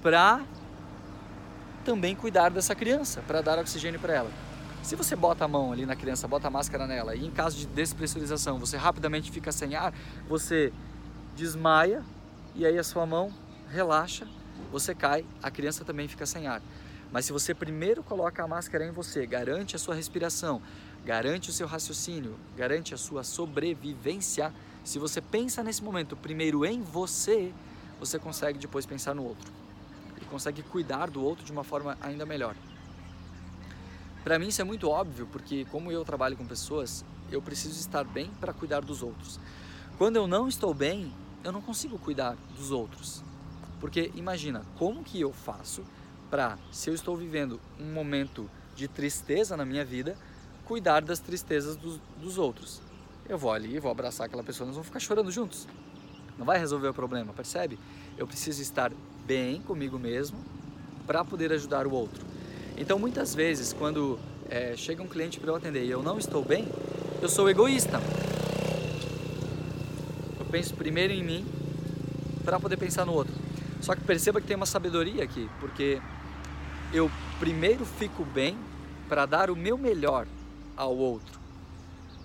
[0.00, 0.44] para
[1.86, 4.30] também cuidar dessa criança, para dar oxigênio para ela.
[4.82, 7.56] Se você bota a mão ali na criança, bota a máscara nela e em caso
[7.56, 9.94] de despressurização você rapidamente fica sem ar,
[10.28, 10.72] você
[11.36, 12.02] desmaia
[12.56, 13.32] e aí a sua mão
[13.70, 14.26] relaxa,
[14.72, 16.60] você cai, a criança também fica sem ar.
[17.12, 20.60] Mas se você primeiro coloca a máscara em você, garante a sua respiração,
[21.04, 26.82] garante o seu raciocínio, garante a sua sobrevivência, se você pensa nesse momento primeiro em
[26.82, 27.52] você,
[28.00, 29.65] você consegue depois pensar no outro
[30.24, 32.56] consegue cuidar do outro de uma forma ainda melhor.
[34.24, 38.04] Para mim isso é muito óbvio, porque como eu trabalho com pessoas, eu preciso estar
[38.04, 39.38] bem para cuidar dos outros.
[39.98, 41.12] Quando eu não estou bem,
[41.44, 43.22] eu não consigo cuidar dos outros.
[43.80, 45.84] Porque imagina, como que eu faço
[46.30, 50.18] para, se eu estou vivendo um momento de tristeza na minha vida,
[50.64, 52.82] cuidar das tristezas dos, dos outros?
[53.28, 55.68] Eu vou ali, vou abraçar aquela pessoa, nós vamos ficar chorando juntos.
[56.36, 57.78] Não vai resolver o problema, percebe?
[58.18, 58.92] Eu preciso estar
[59.26, 60.38] bem comigo mesmo
[61.06, 62.24] para poder ajudar o outro.
[62.76, 64.18] Então, muitas vezes, quando
[64.48, 66.68] é, chega um cliente para eu atender e eu não estou bem,
[67.20, 68.00] eu sou egoísta.
[70.38, 71.46] Eu penso primeiro em mim
[72.44, 73.34] para poder pensar no outro.
[73.80, 76.00] Só que perceba que tem uma sabedoria aqui, porque
[76.92, 78.56] eu primeiro fico bem
[79.08, 80.26] para dar o meu melhor
[80.76, 81.38] ao outro.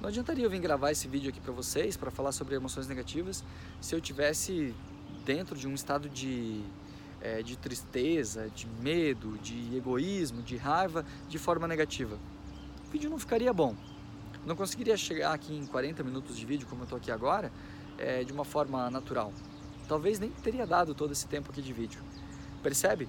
[0.01, 3.43] Não adiantaria eu vir gravar esse vídeo aqui para vocês, para falar sobre emoções negativas,
[3.79, 4.73] se eu tivesse
[5.25, 6.61] dentro de um estado de
[7.21, 12.17] é, de tristeza, de medo, de egoísmo, de raiva de forma negativa.
[12.87, 13.75] O vídeo não ficaria bom.
[14.45, 17.51] Não conseguiria chegar aqui em 40 minutos de vídeo, como eu estou aqui agora,
[17.97, 19.31] é, de uma forma natural.
[19.87, 22.01] Talvez nem teria dado todo esse tempo aqui de vídeo.
[22.63, 23.07] Percebe?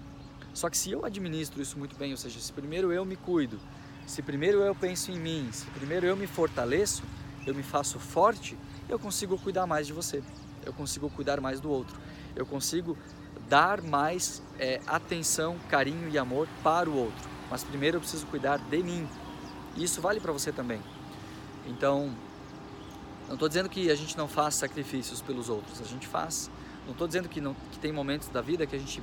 [0.52, 3.58] Só que se eu administro isso muito bem, ou seja, se primeiro eu me cuido,
[4.06, 7.02] se primeiro eu penso em mim, se primeiro eu me fortaleço,
[7.46, 8.58] eu me faço forte,
[8.88, 10.22] eu consigo cuidar mais de você,
[10.64, 11.98] eu consigo cuidar mais do outro,
[12.36, 12.96] eu consigo
[13.48, 17.30] dar mais é, atenção, carinho e amor para o outro.
[17.50, 19.08] Mas primeiro eu preciso cuidar de mim.
[19.76, 20.80] E isso vale para você também.
[21.66, 22.14] Então,
[23.26, 26.50] não estou dizendo que a gente não faz sacrifícios pelos outros, a gente faz,
[26.84, 29.02] Não estou dizendo que, não, que tem momentos da vida que a gente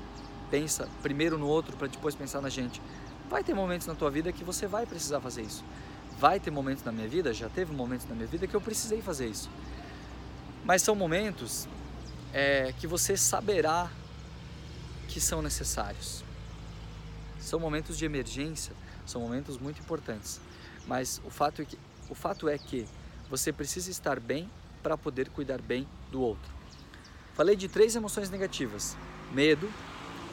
[0.51, 2.82] pensa primeiro no outro para depois pensar na gente.
[3.30, 5.63] Vai ter momentos na tua vida que você vai precisar fazer isso.
[6.19, 9.01] Vai ter momentos na minha vida, já teve momentos na minha vida que eu precisei
[9.01, 9.49] fazer isso.
[10.65, 11.67] Mas são momentos
[12.34, 13.89] é, que você saberá
[15.10, 16.24] que são necessários.
[17.39, 18.74] São momentos de emergência,
[19.05, 20.39] são momentos muito importantes.
[20.88, 21.78] Mas o fato é que,
[22.10, 22.88] o fato é que
[23.30, 24.49] você precisa estar bem
[24.82, 26.51] para poder cuidar bem do outro.
[27.34, 28.95] Falei de três emoções negativas:
[29.32, 29.70] medo,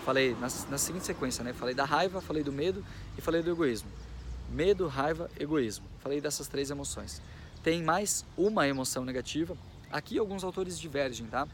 [0.05, 1.53] falei na, na seguinte sequência, né?
[1.53, 2.85] Falei da raiva, falei do medo
[3.17, 3.91] e falei do egoísmo.
[4.51, 5.87] Medo, raiva, egoísmo.
[6.01, 7.21] Falei dessas três emoções.
[7.63, 9.57] Tem mais uma emoção negativa.
[9.91, 11.49] Aqui alguns autores divergem, tá?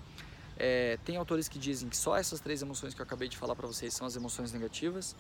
[0.59, 3.57] É, tem autores que dizem que só essas três emoções que eu acabei de falar
[3.57, 5.17] para vocês são as emoções negativas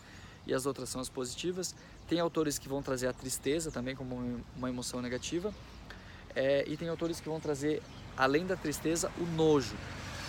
[0.47, 1.74] e as outras são as positivas.
[2.09, 5.53] Tem autores que vão trazer a tristeza também como uma emoção negativa.
[6.35, 7.83] É, e tem autores que vão trazer,
[8.16, 9.76] além da tristeza, o nojo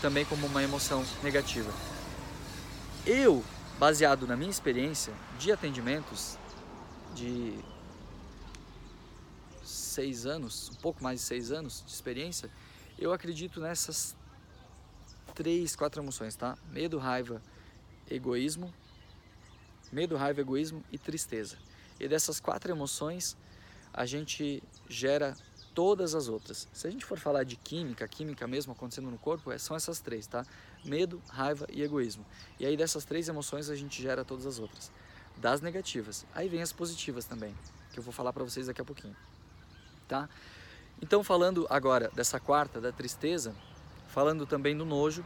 [0.01, 1.72] também como uma emoção negativa.
[3.06, 3.43] Eu,
[3.80, 6.38] baseado na minha experiência de atendimentos
[7.16, 7.58] de
[9.64, 12.49] seis anos, um pouco mais de seis anos de experiência,
[12.99, 14.16] eu acredito nessas
[15.34, 16.58] três, quatro emoções, tá?
[16.72, 17.42] Medo, raiva,
[18.10, 18.74] egoísmo,
[19.92, 21.58] medo, raiva, egoísmo e tristeza.
[22.00, 23.38] E dessas quatro emoções,
[23.94, 25.36] a gente gera
[25.74, 26.68] todas as outras.
[26.72, 30.00] Se a gente for falar de química, química mesmo acontecendo no corpo, é, são essas
[30.00, 30.46] três, tá?
[30.84, 32.26] Medo, raiva e egoísmo.
[32.60, 34.92] E aí dessas três emoções a gente gera todas as outras.
[35.38, 36.26] Das negativas.
[36.34, 37.56] Aí vem as positivas também,
[37.92, 39.16] que eu vou falar para vocês daqui a pouquinho.
[40.08, 40.30] Tá?
[41.02, 43.56] Então falando agora dessa quarta, da tristeza,
[44.14, 45.26] falando também do nojo,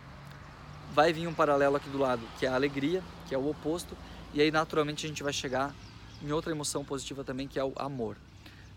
[0.93, 3.95] vai vir um paralelo aqui do lado, que é a alegria, que é o oposto,
[4.33, 5.75] e aí naturalmente a gente vai chegar
[6.23, 8.15] em outra emoção positiva também, que é o amor.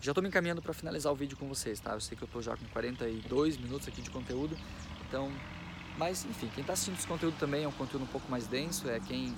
[0.00, 1.92] Já estou me encaminhando para finalizar o vídeo com vocês, tá?
[1.92, 4.56] Eu sei que eu estou já com 42 minutos aqui de conteúdo,
[5.08, 5.30] então...
[5.96, 8.88] Mas, enfim, quem está assistindo esse conteúdo também é um conteúdo um pouco mais denso,
[8.88, 9.36] é quem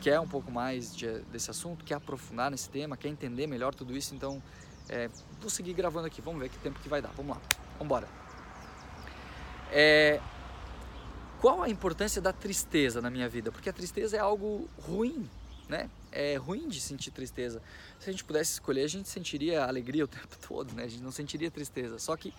[0.00, 3.96] quer um pouco mais de, desse assunto, quer aprofundar nesse tema, quer entender melhor tudo
[3.96, 4.42] isso, então
[4.88, 5.10] é,
[5.40, 7.42] vou seguir gravando aqui, vamos ver que tempo que vai dar, vamos lá,
[7.78, 8.27] vamos embora.
[9.70, 10.20] É,
[11.40, 13.52] qual a importância da tristeza na minha vida?
[13.52, 15.28] Porque a tristeza é algo ruim,
[15.68, 15.88] né?
[16.10, 17.62] É ruim de sentir tristeza.
[18.00, 20.84] Se a gente pudesse escolher, a gente sentiria alegria o tempo todo, né?
[20.84, 21.98] A gente não sentiria tristeza.
[21.98, 22.34] Só que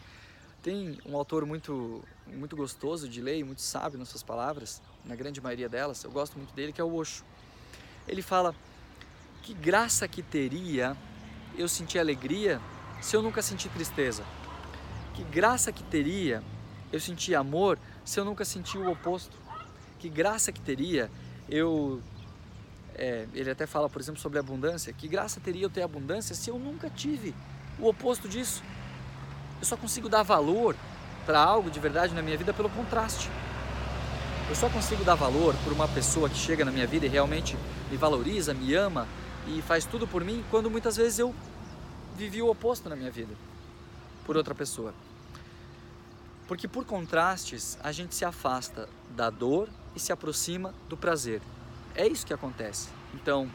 [0.61, 5.39] tem um autor muito muito gostoso de ler, muito sábio nas suas palavras, na grande
[5.39, 6.03] maioria delas.
[6.03, 7.23] Eu gosto muito dele, que é o Osho.
[8.05, 8.53] Ele fala:
[9.41, 10.97] "Que graça que teria
[11.57, 12.59] eu sentir alegria
[13.01, 14.25] se eu nunca senti tristeza?
[15.13, 16.43] Que graça que teria
[16.91, 19.37] eu sentir amor se eu nunca senti o oposto?
[19.97, 21.09] Que graça que teria
[21.47, 22.01] eu
[22.95, 24.91] é, ele até fala, por exemplo, sobre abundância.
[24.91, 27.33] Que graça teria eu ter abundância se eu nunca tive
[27.79, 28.61] o oposto disso?
[29.59, 30.75] Eu só consigo dar valor
[31.25, 33.29] para algo de verdade na minha vida pelo contraste.
[34.49, 37.55] Eu só consigo dar valor por uma pessoa que chega na minha vida e realmente
[37.89, 39.07] me valoriza, me ama
[39.47, 41.33] e faz tudo por mim, quando muitas vezes eu
[42.17, 43.33] vivi o oposto na minha vida
[44.25, 44.93] por outra pessoa.
[46.49, 51.43] Porque por contrastes a gente se afasta da dor e se aproxima do prazer.
[51.93, 52.89] É isso que acontece.
[53.13, 53.47] Então,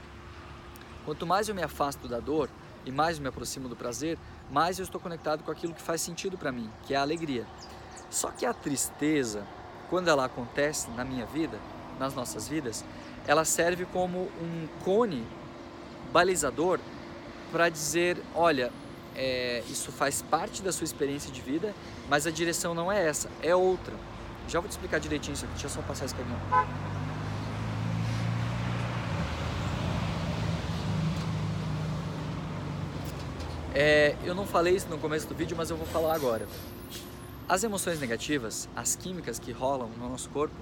[1.05, 2.49] quanto mais eu me afasto da dor
[2.87, 4.17] e mais me aproximo do prazer,
[4.49, 7.45] mais eu estou conectado com aquilo que faz sentido para mim, que é a alegria.
[8.11, 9.45] Só que a tristeza,
[9.91, 11.59] quando ela acontece na minha vida,
[11.99, 12.85] nas nossas vidas,
[13.27, 15.27] ela serve como um cone
[16.13, 16.79] balizador
[17.51, 18.71] para dizer, olha,
[19.15, 21.75] é, isso faz parte da sua experiência de vida,
[22.09, 23.95] mas a direção não é essa, é outra.
[24.49, 26.41] Já vou te explicar direitinho isso aqui, deixa eu só passar esse caminhão.
[33.75, 36.47] É, eu não falei isso no começo do vídeo, mas eu vou falar agora.
[37.49, 40.55] As emoções negativas, as químicas que rolam no nosso corpo,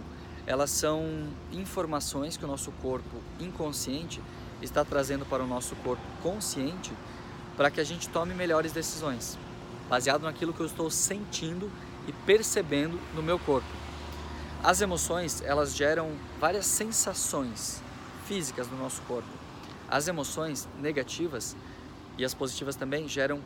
[0.46, 4.20] elas são informações que o nosso corpo inconsciente
[4.60, 6.92] está trazendo para o nosso corpo consciente
[7.62, 9.38] para que a gente tome melhores decisões,
[9.88, 11.70] baseado naquilo que eu estou sentindo
[12.08, 13.68] e percebendo no meu corpo.
[14.64, 16.10] As emoções, elas geram
[16.40, 17.80] várias sensações
[18.26, 19.28] físicas no nosso corpo.
[19.88, 21.54] As emoções negativas
[22.18, 23.40] e as positivas também geram,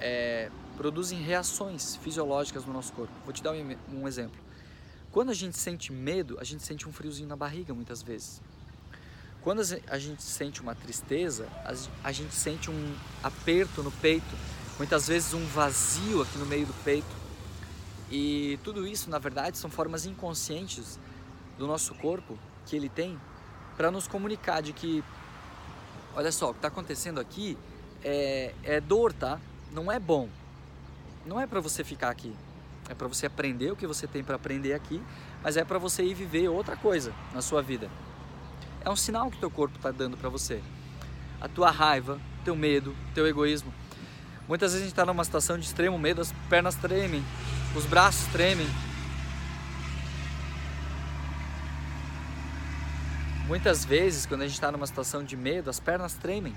[0.00, 3.12] é, produzem reações fisiológicas no nosso corpo.
[3.24, 4.40] Vou te dar um, um exemplo.
[5.12, 8.42] Quando a gente sente medo, a gente sente um friozinho na barriga muitas vezes.
[9.42, 11.48] Quando a gente sente uma tristeza,
[12.04, 14.36] a gente sente um aperto no peito,
[14.76, 17.20] muitas vezes um vazio aqui no meio do peito.
[18.10, 20.98] E tudo isso, na verdade, são formas inconscientes
[21.56, 23.18] do nosso corpo que ele tem
[23.78, 25.02] para nos comunicar de que,
[26.14, 27.56] olha só, o que está acontecendo aqui
[28.04, 29.40] é, é dor, tá?
[29.72, 30.28] Não é bom.
[31.24, 32.34] Não é para você ficar aqui.
[32.90, 35.00] É para você aprender o que você tem para aprender aqui,
[35.42, 37.88] mas é para você ir viver outra coisa na sua vida.
[38.82, 40.62] É um sinal que teu corpo está dando para você.
[41.40, 43.72] A tua raiva, teu medo, teu egoísmo.
[44.48, 47.22] Muitas vezes a gente está numa situação de extremo medo, as pernas tremem,
[47.76, 48.66] os braços tremem.
[53.46, 56.54] Muitas vezes, quando a gente está numa situação de medo, as pernas tremem.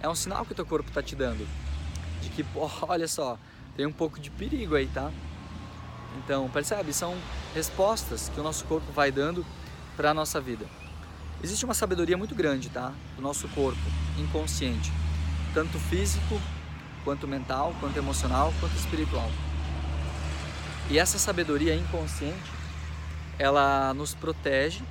[0.00, 1.46] É um sinal que o teu corpo está te dando.
[2.22, 3.38] De que, pô, olha só,
[3.76, 5.10] tem um pouco de perigo aí, tá?
[6.18, 6.92] Então, percebe?
[6.92, 7.16] São
[7.54, 9.44] respostas que o nosso corpo vai dando
[9.96, 10.66] para a nossa vida.
[11.42, 12.92] Existe uma sabedoria muito grande, tá?
[13.16, 13.80] Do nosso corpo,
[14.18, 14.92] inconsciente,
[15.54, 16.38] tanto físico,
[17.02, 19.30] quanto mental, quanto emocional, quanto espiritual.
[20.90, 22.52] E essa sabedoria inconsciente,
[23.38, 24.82] ela nos protege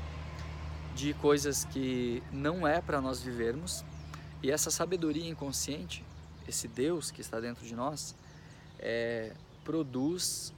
[0.96, 3.86] de coisas que não é para nós vivermos.
[4.42, 6.04] E essa sabedoria inconsciente,
[6.48, 8.16] esse Deus que está dentro de nós,
[8.80, 9.34] é,
[9.64, 10.52] produz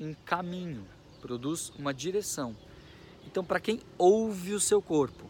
[0.00, 0.84] um caminho,
[1.20, 2.56] produz uma direção
[3.26, 5.24] então, para quem ouve o seu corpo,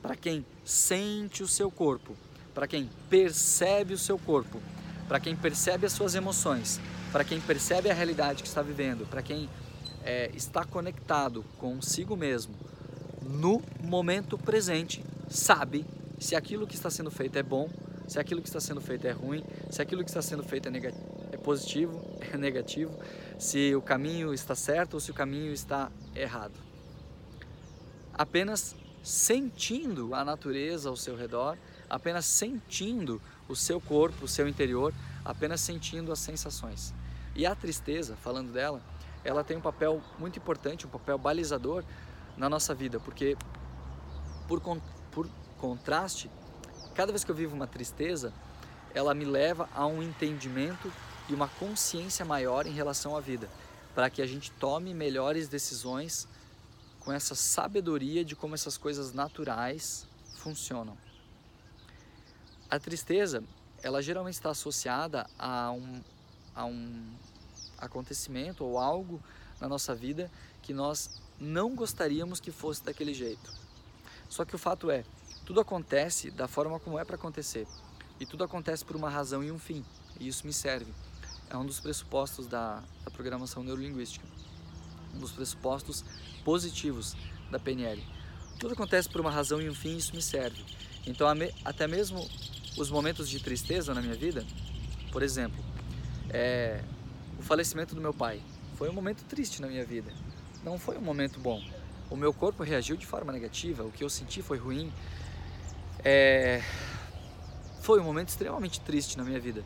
[0.00, 2.16] para quem sente o seu corpo,
[2.54, 4.60] para quem percebe o seu corpo,
[5.08, 6.80] para quem percebe as suas emoções,
[7.12, 9.48] para quem percebe a realidade que está vivendo, para quem
[10.04, 12.54] é, está conectado consigo mesmo
[13.22, 15.84] no momento presente, sabe
[16.18, 17.68] se aquilo que está sendo feito é bom,
[18.08, 20.94] se aquilo que está sendo feito é ruim, se aquilo que está sendo feito é,
[21.32, 22.00] é positivo,
[22.32, 22.98] é negativo,
[23.38, 26.69] se o caminho está certo ou se o caminho está errado
[28.20, 31.56] apenas sentindo a natureza ao seu redor,
[31.88, 33.18] apenas sentindo
[33.48, 34.92] o seu corpo, o seu interior,
[35.24, 36.92] apenas sentindo as sensações.
[37.34, 38.82] E a tristeza, falando dela,
[39.24, 41.82] ela tem um papel muito importante, um papel balizador
[42.36, 43.38] na nossa vida, porque
[44.46, 44.60] por,
[45.10, 46.30] por contraste,
[46.94, 48.34] cada vez que eu vivo uma tristeza,
[48.92, 50.92] ela me leva a um entendimento
[51.26, 53.48] e uma consciência maior em relação à vida,
[53.94, 56.28] para que a gente tome melhores decisões
[57.10, 60.06] com essa sabedoria de como essas coisas naturais
[60.36, 60.96] funcionam.
[62.70, 63.42] A tristeza,
[63.82, 66.00] ela geralmente está associada a um,
[66.54, 67.12] a um
[67.78, 69.20] acontecimento ou algo
[69.60, 70.30] na nossa vida
[70.62, 73.52] que nós não gostaríamos que fosse daquele jeito.
[74.28, 75.04] Só que o fato é,
[75.44, 77.66] tudo acontece da forma como é para acontecer.
[78.20, 79.84] E tudo acontece por uma razão e um fim.
[80.20, 80.94] E isso me serve.
[81.48, 84.29] É um dos pressupostos da, da programação neurolinguística
[85.14, 86.04] um dos pressupostos
[86.44, 87.16] positivos
[87.50, 88.02] da PNL.
[88.58, 90.64] Tudo acontece por uma razão e um fim, isso me serve.
[91.06, 91.26] Então,
[91.64, 92.28] até mesmo
[92.76, 94.44] os momentos de tristeza na minha vida,
[95.10, 95.62] por exemplo,
[96.28, 96.82] é,
[97.38, 98.42] o falecimento do meu pai
[98.76, 100.12] foi um momento triste na minha vida.
[100.62, 101.62] Não foi um momento bom.
[102.10, 104.92] O meu corpo reagiu de forma negativa, o que eu senti foi ruim.
[106.04, 106.62] É,
[107.80, 109.64] foi um momento extremamente triste na minha vida.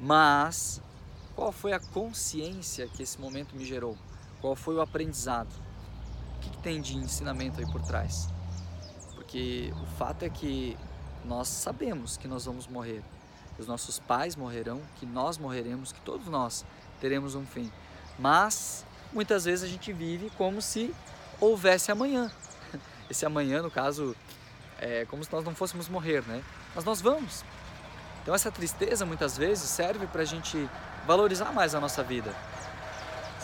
[0.00, 0.80] Mas
[1.34, 3.96] qual foi a consciência que esse momento me gerou?
[4.46, 5.48] Qual foi o aprendizado?
[6.36, 8.28] O que, que tem de ensinamento aí por trás?
[9.12, 10.78] Porque o fato é que
[11.24, 13.02] nós sabemos que nós vamos morrer.
[13.58, 16.64] Os nossos pais morrerão, que nós morreremos, que todos nós
[17.00, 17.72] teremos um fim.
[18.20, 20.94] Mas muitas vezes a gente vive como se
[21.40, 22.30] houvesse amanhã.
[23.10, 24.14] Esse amanhã, no caso,
[24.78, 26.40] é como se nós não fôssemos morrer, né?
[26.72, 27.44] Mas nós vamos.
[28.22, 30.70] Então essa tristeza muitas vezes serve para a gente
[31.04, 32.32] valorizar mais a nossa vida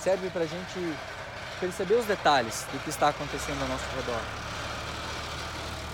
[0.03, 0.99] serve para a gente
[1.61, 4.21] perceber os detalhes do que está acontecendo ao nosso redor.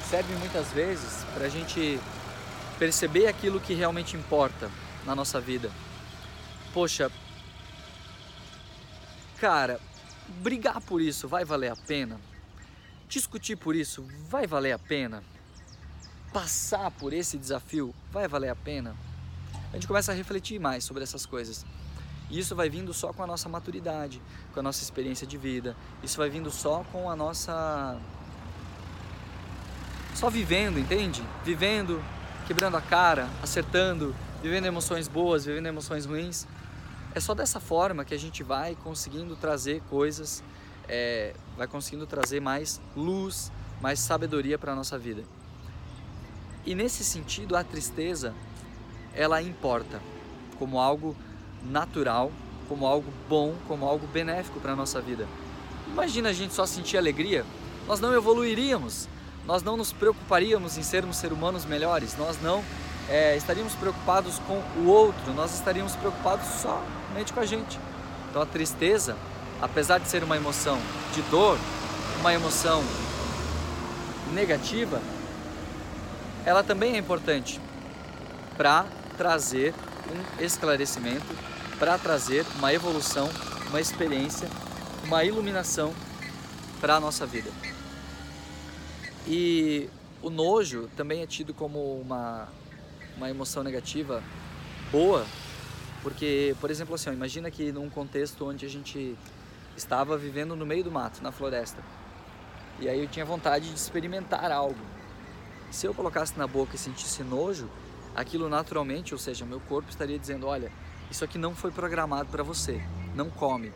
[0.08, 2.00] Serve muitas vezes para a gente
[2.78, 4.70] perceber aquilo que realmente importa
[5.04, 5.70] na nossa vida.
[6.72, 7.12] Poxa,
[9.38, 9.78] cara,
[10.40, 12.18] brigar por isso vai valer a pena?
[13.10, 15.22] Discutir por isso vai valer a pena?
[16.32, 18.96] Passar por esse desafio vai valer a pena?
[19.70, 21.66] A gente começa a refletir mais sobre essas coisas.
[22.30, 24.20] E isso vai vindo só com a nossa maturidade,
[24.52, 25.74] com a nossa experiência de vida.
[26.02, 27.98] Isso vai vindo só com a nossa.
[30.14, 31.22] Só vivendo, entende?
[31.44, 32.02] Vivendo,
[32.46, 36.46] quebrando a cara, acertando, vivendo emoções boas, vivendo emoções ruins.
[37.14, 40.42] É só dessa forma que a gente vai conseguindo trazer coisas,
[40.86, 43.50] é, vai conseguindo trazer mais luz,
[43.80, 45.24] mais sabedoria para a nossa vida.
[46.66, 48.34] E nesse sentido, a tristeza,
[49.14, 50.02] ela importa
[50.58, 51.16] como algo
[51.64, 52.30] natural,
[52.68, 55.26] como algo bom, como algo benéfico para a nossa vida.
[55.86, 57.44] Imagina a gente só sentir alegria,
[57.86, 59.08] nós não evoluiríamos,
[59.46, 62.62] nós não nos preocuparíamos em sermos seres humanos melhores, nós não
[63.08, 67.80] é, estaríamos preocupados com o outro, nós estaríamos preocupados somente com a gente.
[68.28, 69.16] Então a tristeza,
[69.60, 70.78] apesar de ser uma emoção
[71.14, 71.58] de dor,
[72.20, 72.84] uma emoção
[74.34, 75.00] negativa,
[76.44, 77.58] ela também é importante
[78.56, 78.84] para
[79.16, 79.74] trazer
[80.10, 81.26] um esclarecimento
[81.78, 83.28] para trazer uma evolução,
[83.68, 84.48] uma experiência,
[85.04, 85.94] uma iluminação
[86.80, 87.50] para a nossa vida.
[89.26, 89.88] E
[90.22, 92.48] o nojo também é tido como uma,
[93.16, 94.22] uma emoção negativa
[94.90, 95.24] boa,
[96.02, 99.16] porque, por exemplo, assim, imagina que num contexto onde a gente
[99.76, 101.82] estava vivendo no meio do mato, na floresta,
[102.80, 104.80] e aí eu tinha vontade de experimentar algo.
[105.70, 107.68] Se eu colocasse na boca e sentisse nojo,
[108.18, 110.72] aquilo naturalmente, ou seja, meu corpo estaria dizendo: olha,
[111.10, 112.82] isso aqui não foi programado para você,
[113.14, 113.70] não come.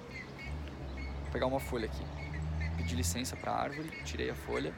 [1.22, 2.04] Vou pegar uma folha aqui.
[2.76, 4.74] Pedi licença para a árvore, tirei a folha.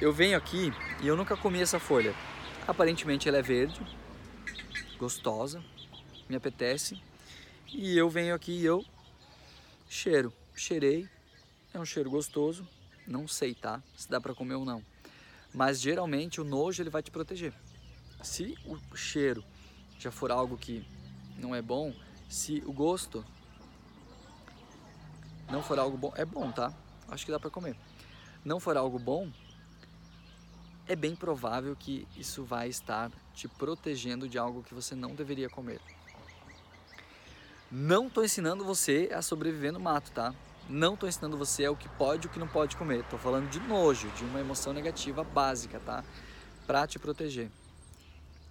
[0.00, 2.14] Eu venho aqui e eu nunca comi essa folha.
[2.68, 3.80] Aparentemente ela é verde,
[4.98, 5.62] gostosa,
[6.28, 7.00] me apetece.
[7.72, 8.84] E eu venho aqui e eu
[9.88, 10.32] cheiro.
[10.54, 11.08] Cheirei,
[11.74, 12.66] é um cheiro gostoso.
[13.06, 13.82] Não sei, tá?
[13.96, 14.82] Se dá para comer ou não.
[15.56, 17.54] Mas geralmente o nojo ele vai te proteger.
[18.22, 19.42] Se o cheiro
[19.98, 20.86] já for algo que
[21.38, 21.94] não é bom,
[22.28, 23.24] se o gosto
[25.50, 26.74] não for algo bom, é bom, tá?
[27.08, 27.74] Acho que dá para comer.
[28.44, 29.32] Não for algo bom,
[30.86, 35.48] é bem provável que isso vai estar te protegendo de algo que você não deveria
[35.48, 35.80] comer.
[37.70, 40.34] Não estou ensinando você a sobreviver no mato, tá?
[40.68, 43.00] Não estou ensinando você o que pode e o que não pode comer.
[43.00, 46.04] Estou falando de nojo, de uma emoção negativa básica, tá?
[46.66, 47.50] Para te proteger.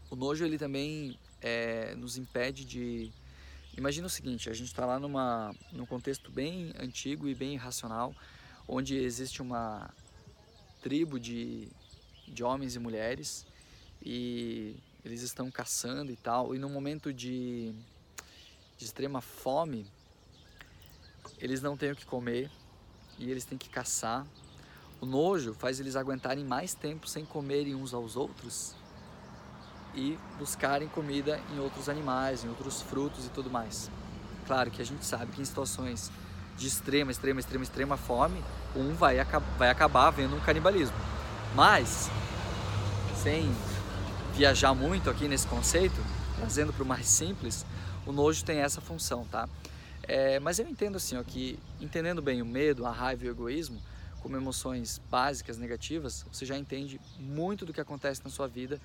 [0.10, 3.12] O nojo ele também é, nos impede de
[3.78, 8.16] Imagina o seguinte, a gente está lá numa, num contexto bem antigo e bem irracional,
[8.66, 9.94] onde existe uma
[10.82, 11.68] tribo de,
[12.26, 13.46] de homens e mulheres
[14.02, 17.74] e eles estão caçando e tal, e num momento de,
[18.78, 19.86] de extrema fome,
[21.40, 22.50] eles não têm o que comer
[23.18, 24.26] e eles têm que caçar.
[25.02, 28.76] O nojo faz eles aguentarem mais tempo sem comerem uns aos outros
[29.94, 33.90] e buscarem comida em outros animais, em outros frutos e tudo mais.
[34.46, 36.12] Claro que a gente sabe que em situações
[36.58, 38.44] de extrema, extrema, extrema, extrema fome,
[38.76, 39.18] um vai,
[39.58, 40.96] vai acabar vendo um canibalismo.
[41.54, 42.10] Mas,
[43.22, 43.54] sem
[44.34, 45.96] viajar muito aqui nesse conceito,
[46.38, 47.66] trazendo para o mais simples,
[48.06, 49.48] o nojo tem essa função, tá?
[50.08, 53.32] É, mas eu entendo assim, ó, que entendendo bem o medo, a raiva e o
[53.32, 53.82] egoísmo
[54.22, 58.80] como emoções básicas negativas, você já entende muito do que acontece na sua vida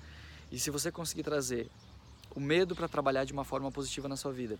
[0.51, 1.69] e se você conseguir trazer
[2.35, 4.57] o medo para trabalhar de uma forma positiva na sua vida,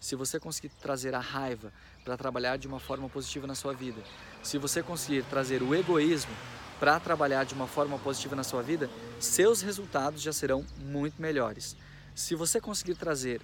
[0.00, 1.72] se você conseguir trazer a raiva
[2.04, 4.02] para trabalhar de uma forma positiva na sua vida,
[4.42, 6.34] se você conseguir trazer o egoísmo
[6.78, 11.76] para trabalhar de uma forma positiva na sua vida, seus resultados já serão muito melhores.
[12.14, 13.40] Se você conseguir trazer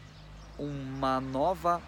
[0.59, 1.81] uma nova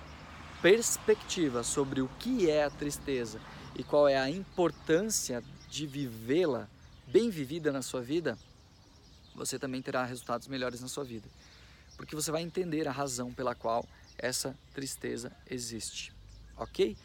[0.62, 3.40] perspectiva sobre o que é a tristeza
[3.76, 6.68] e qual é a importância de vivê-la
[7.08, 8.38] bem vivida na sua vida,
[9.34, 11.28] você também terá resultados melhores na sua vida.
[11.96, 13.84] Porque você vai entender a razão pela qual
[14.16, 16.12] essa tristeza existe.
[16.56, 16.96] Ok?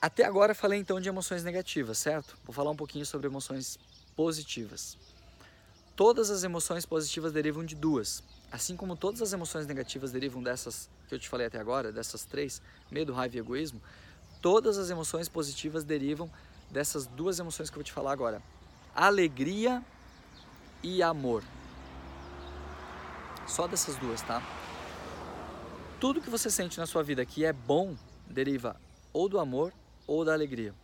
[0.00, 2.36] Até agora falei então de emoções negativas, certo?
[2.44, 3.78] Vou falar um pouquinho sobre emoções
[4.16, 4.96] positivas.
[5.94, 8.22] Todas as emoções positivas derivam de duas.
[8.50, 12.24] Assim como todas as emoções negativas derivam dessas que eu te falei até agora, dessas
[12.24, 13.82] três, medo, raiva e egoísmo,
[14.40, 16.30] todas as emoções positivas derivam
[16.70, 18.42] dessas duas emoções que eu vou te falar agora:
[18.94, 19.84] alegria
[20.82, 21.44] e amor.
[23.46, 24.42] Só dessas duas, tá?
[26.00, 27.94] Tudo que você sente na sua vida que é bom
[28.26, 28.80] deriva
[29.12, 29.72] ou do amor
[30.06, 30.74] ou da alegria.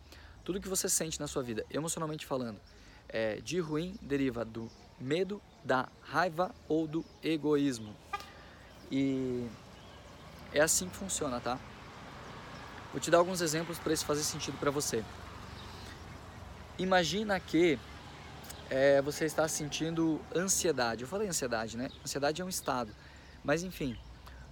[0.43, 2.59] Tudo que você sente na sua vida, emocionalmente falando,
[3.07, 4.69] é, de ruim deriva do
[4.99, 7.95] medo, da raiva ou do egoísmo.
[8.91, 9.47] E
[10.53, 11.59] é assim que funciona, tá?
[12.91, 15.03] Vou te dar alguns exemplos para isso fazer sentido para você.
[16.77, 17.77] Imagina que
[18.69, 21.03] é, você está sentindo ansiedade.
[21.03, 21.89] Eu falei ansiedade, né?
[22.03, 22.91] Ansiedade é um estado,
[23.43, 23.97] mas enfim,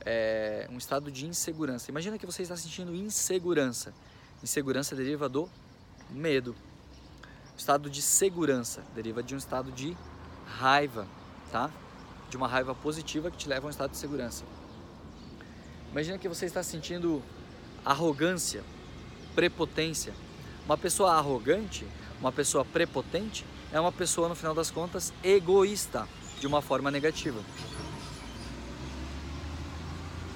[0.05, 1.89] é um estado de insegurança.
[1.89, 3.93] Imagina que você está sentindo insegurança.
[4.43, 5.49] Insegurança deriva do
[6.09, 6.55] medo.
[7.57, 9.97] Estado de segurança deriva de um estado de
[10.45, 11.07] raiva,
[11.51, 11.71] tá?
[12.29, 14.45] De uma raiva positiva que te leva a um estado de segurança.
[15.97, 17.23] Imagina que você está sentindo
[17.83, 18.63] arrogância,
[19.33, 20.13] prepotência.
[20.63, 21.87] Uma pessoa arrogante,
[22.21, 23.43] uma pessoa prepotente,
[23.73, 26.07] é uma pessoa, no final das contas, egoísta,
[26.39, 27.39] de uma forma negativa.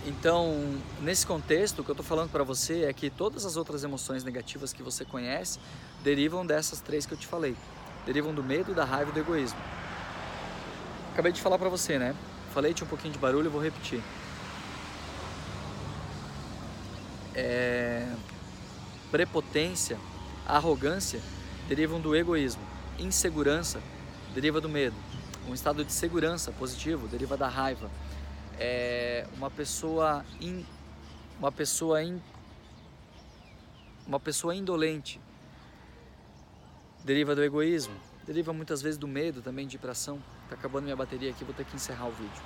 [0.03, 3.84] Então, nesse contexto, o que eu estou falando para você é que todas as outras
[3.84, 5.59] emoções negativas que você conhece
[6.03, 7.55] derivam dessas três que eu te falei.
[8.03, 9.59] Derivam do medo, da raiva e do egoísmo.
[11.14, 12.16] Acabei de falar para você, né?
[12.51, 14.01] Falei, tinha um pouquinho de barulho, eu vou repetir.
[17.36, 18.08] É...
[19.10, 20.00] Prepotência,
[20.46, 21.22] arrogância
[21.68, 22.72] derivam do egoísmo
[23.02, 23.82] insegurança
[24.34, 24.96] deriva do medo.
[25.48, 27.90] Um estado de segurança positivo deriva da raiva.
[28.60, 30.66] É uma pessoa in,
[31.40, 32.22] uma pessoa in...
[34.06, 35.20] uma pessoa indolente
[37.04, 40.22] deriva do egoísmo, deriva muitas vezes do medo também de ir para ação.
[40.48, 42.44] Tá acabando minha bateria aqui, vou ter que encerrar o vídeo.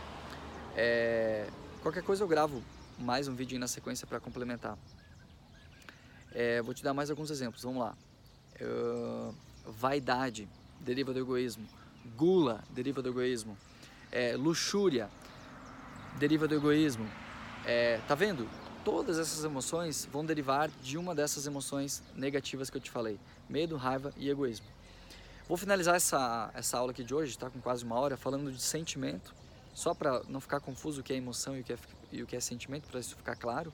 [0.75, 1.47] É...
[1.81, 2.63] Qualquer coisa eu gravo
[2.97, 4.77] mais um vídeo na sequência para complementar.
[6.31, 7.95] É, vou te dar mais alguns exemplos, vamos lá.
[8.61, 9.35] Uh,
[9.65, 10.47] vaidade
[10.79, 11.67] deriva do egoísmo.
[12.15, 13.57] Gula deriva do egoísmo.
[14.11, 15.09] É, luxúria
[16.17, 17.09] deriva do egoísmo.
[17.65, 18.47] É, tá vendo?
[18.83, 23.19] Todas essas emoções vão derivar de uma dessas emoções negativas que eu te falei:
[23.49, 24.67] medo, raiva e egoísmo.
[25.47, 28.61] Vou finalizar essa, essa aula aqui de hoje, está com quase uma hora, falando de
[28.61, 29.33] sentimento,
[29.75, 31.77] só para não ficar confuso o que é emoção e o que é,
[32.11, 33.73] e o que é sentimento, para isso ficar claro.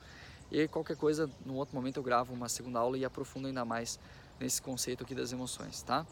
[0.50, 3.98] E qualquer coisa, no outro momento eu gravo uma segunda aula e aprofundo ainda mais
[4.38, 6.06] nesse conceito aqui das emoções, tá?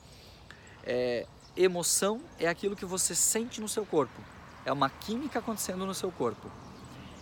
[0.82, 4.20] É, emoção é aquilo que você sente no seu corpo,
[4.64, 6.50] é uma química acontecendo no seu corpo.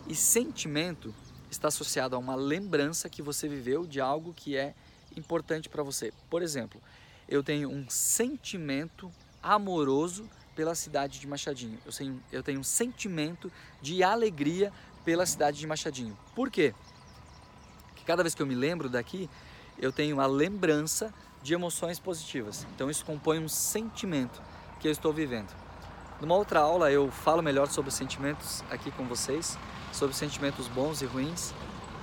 [0.07, 1.14] E sentimento
[1.51, 4.74] está associado a uma lembrança que você viveu de algo que é
[5.16, 6.12] importante para você.
[6.30, 6.80] Por exemplo,
[7.28, 9.11] eu tenho um sentimento
[9.42, 10.28] amoroso
[10.59, 11.78] pela cidade de Machadinho.
[11.86, 13.48] Eu tenho, eu tenho um sentimento
[13.80, 14.72] de alegria
[15.04, 16.18] pela cidade de Machadinho.
[16.34, 16.74] Por quê?
[17.86, 19.30] Porque cada vez que eu me lembro daqui,
[19.78, 22.66] eu tenho uma lembrança de emoções positivas.
[22.74, 24.42] Então isso compõe um sentimento
[24.80, 25.54] que eu estou vivendo.
[26.20, 29.56] Numa outra aula eu falo melhor sobre sentimentos aqui com vocês,
[29.92, 31.54] sobre sentimentos bons e ruins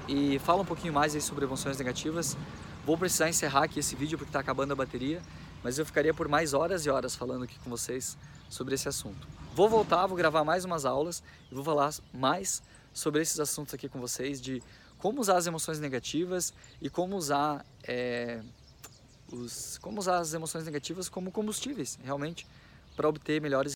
[0.07, 2.37] e falo um pouquinho mais aí sobre emoções negativas.
[2.85, 5.21] Vou precisar encerrar aqui esse vídeo porque está acabando a bateria,
[5.61, 8.17] mas eu ficaria por mais horas e horas falando aqui com vocês
[8.49, 9.27] sobre esse assunto.
[9.53, 12.61] Vou voltar, vou gravar mais umas aulas e vou falar mais
[12.93, 14.61] sobre esses assuntos aqui com vocês de
[14.97, 18.41] como usar as emoções negativas e como usar é,
[19.31, 22.47] os, como usar as emoções negativas como combustíveis realmente
[22.95, 23.73] para obter melhores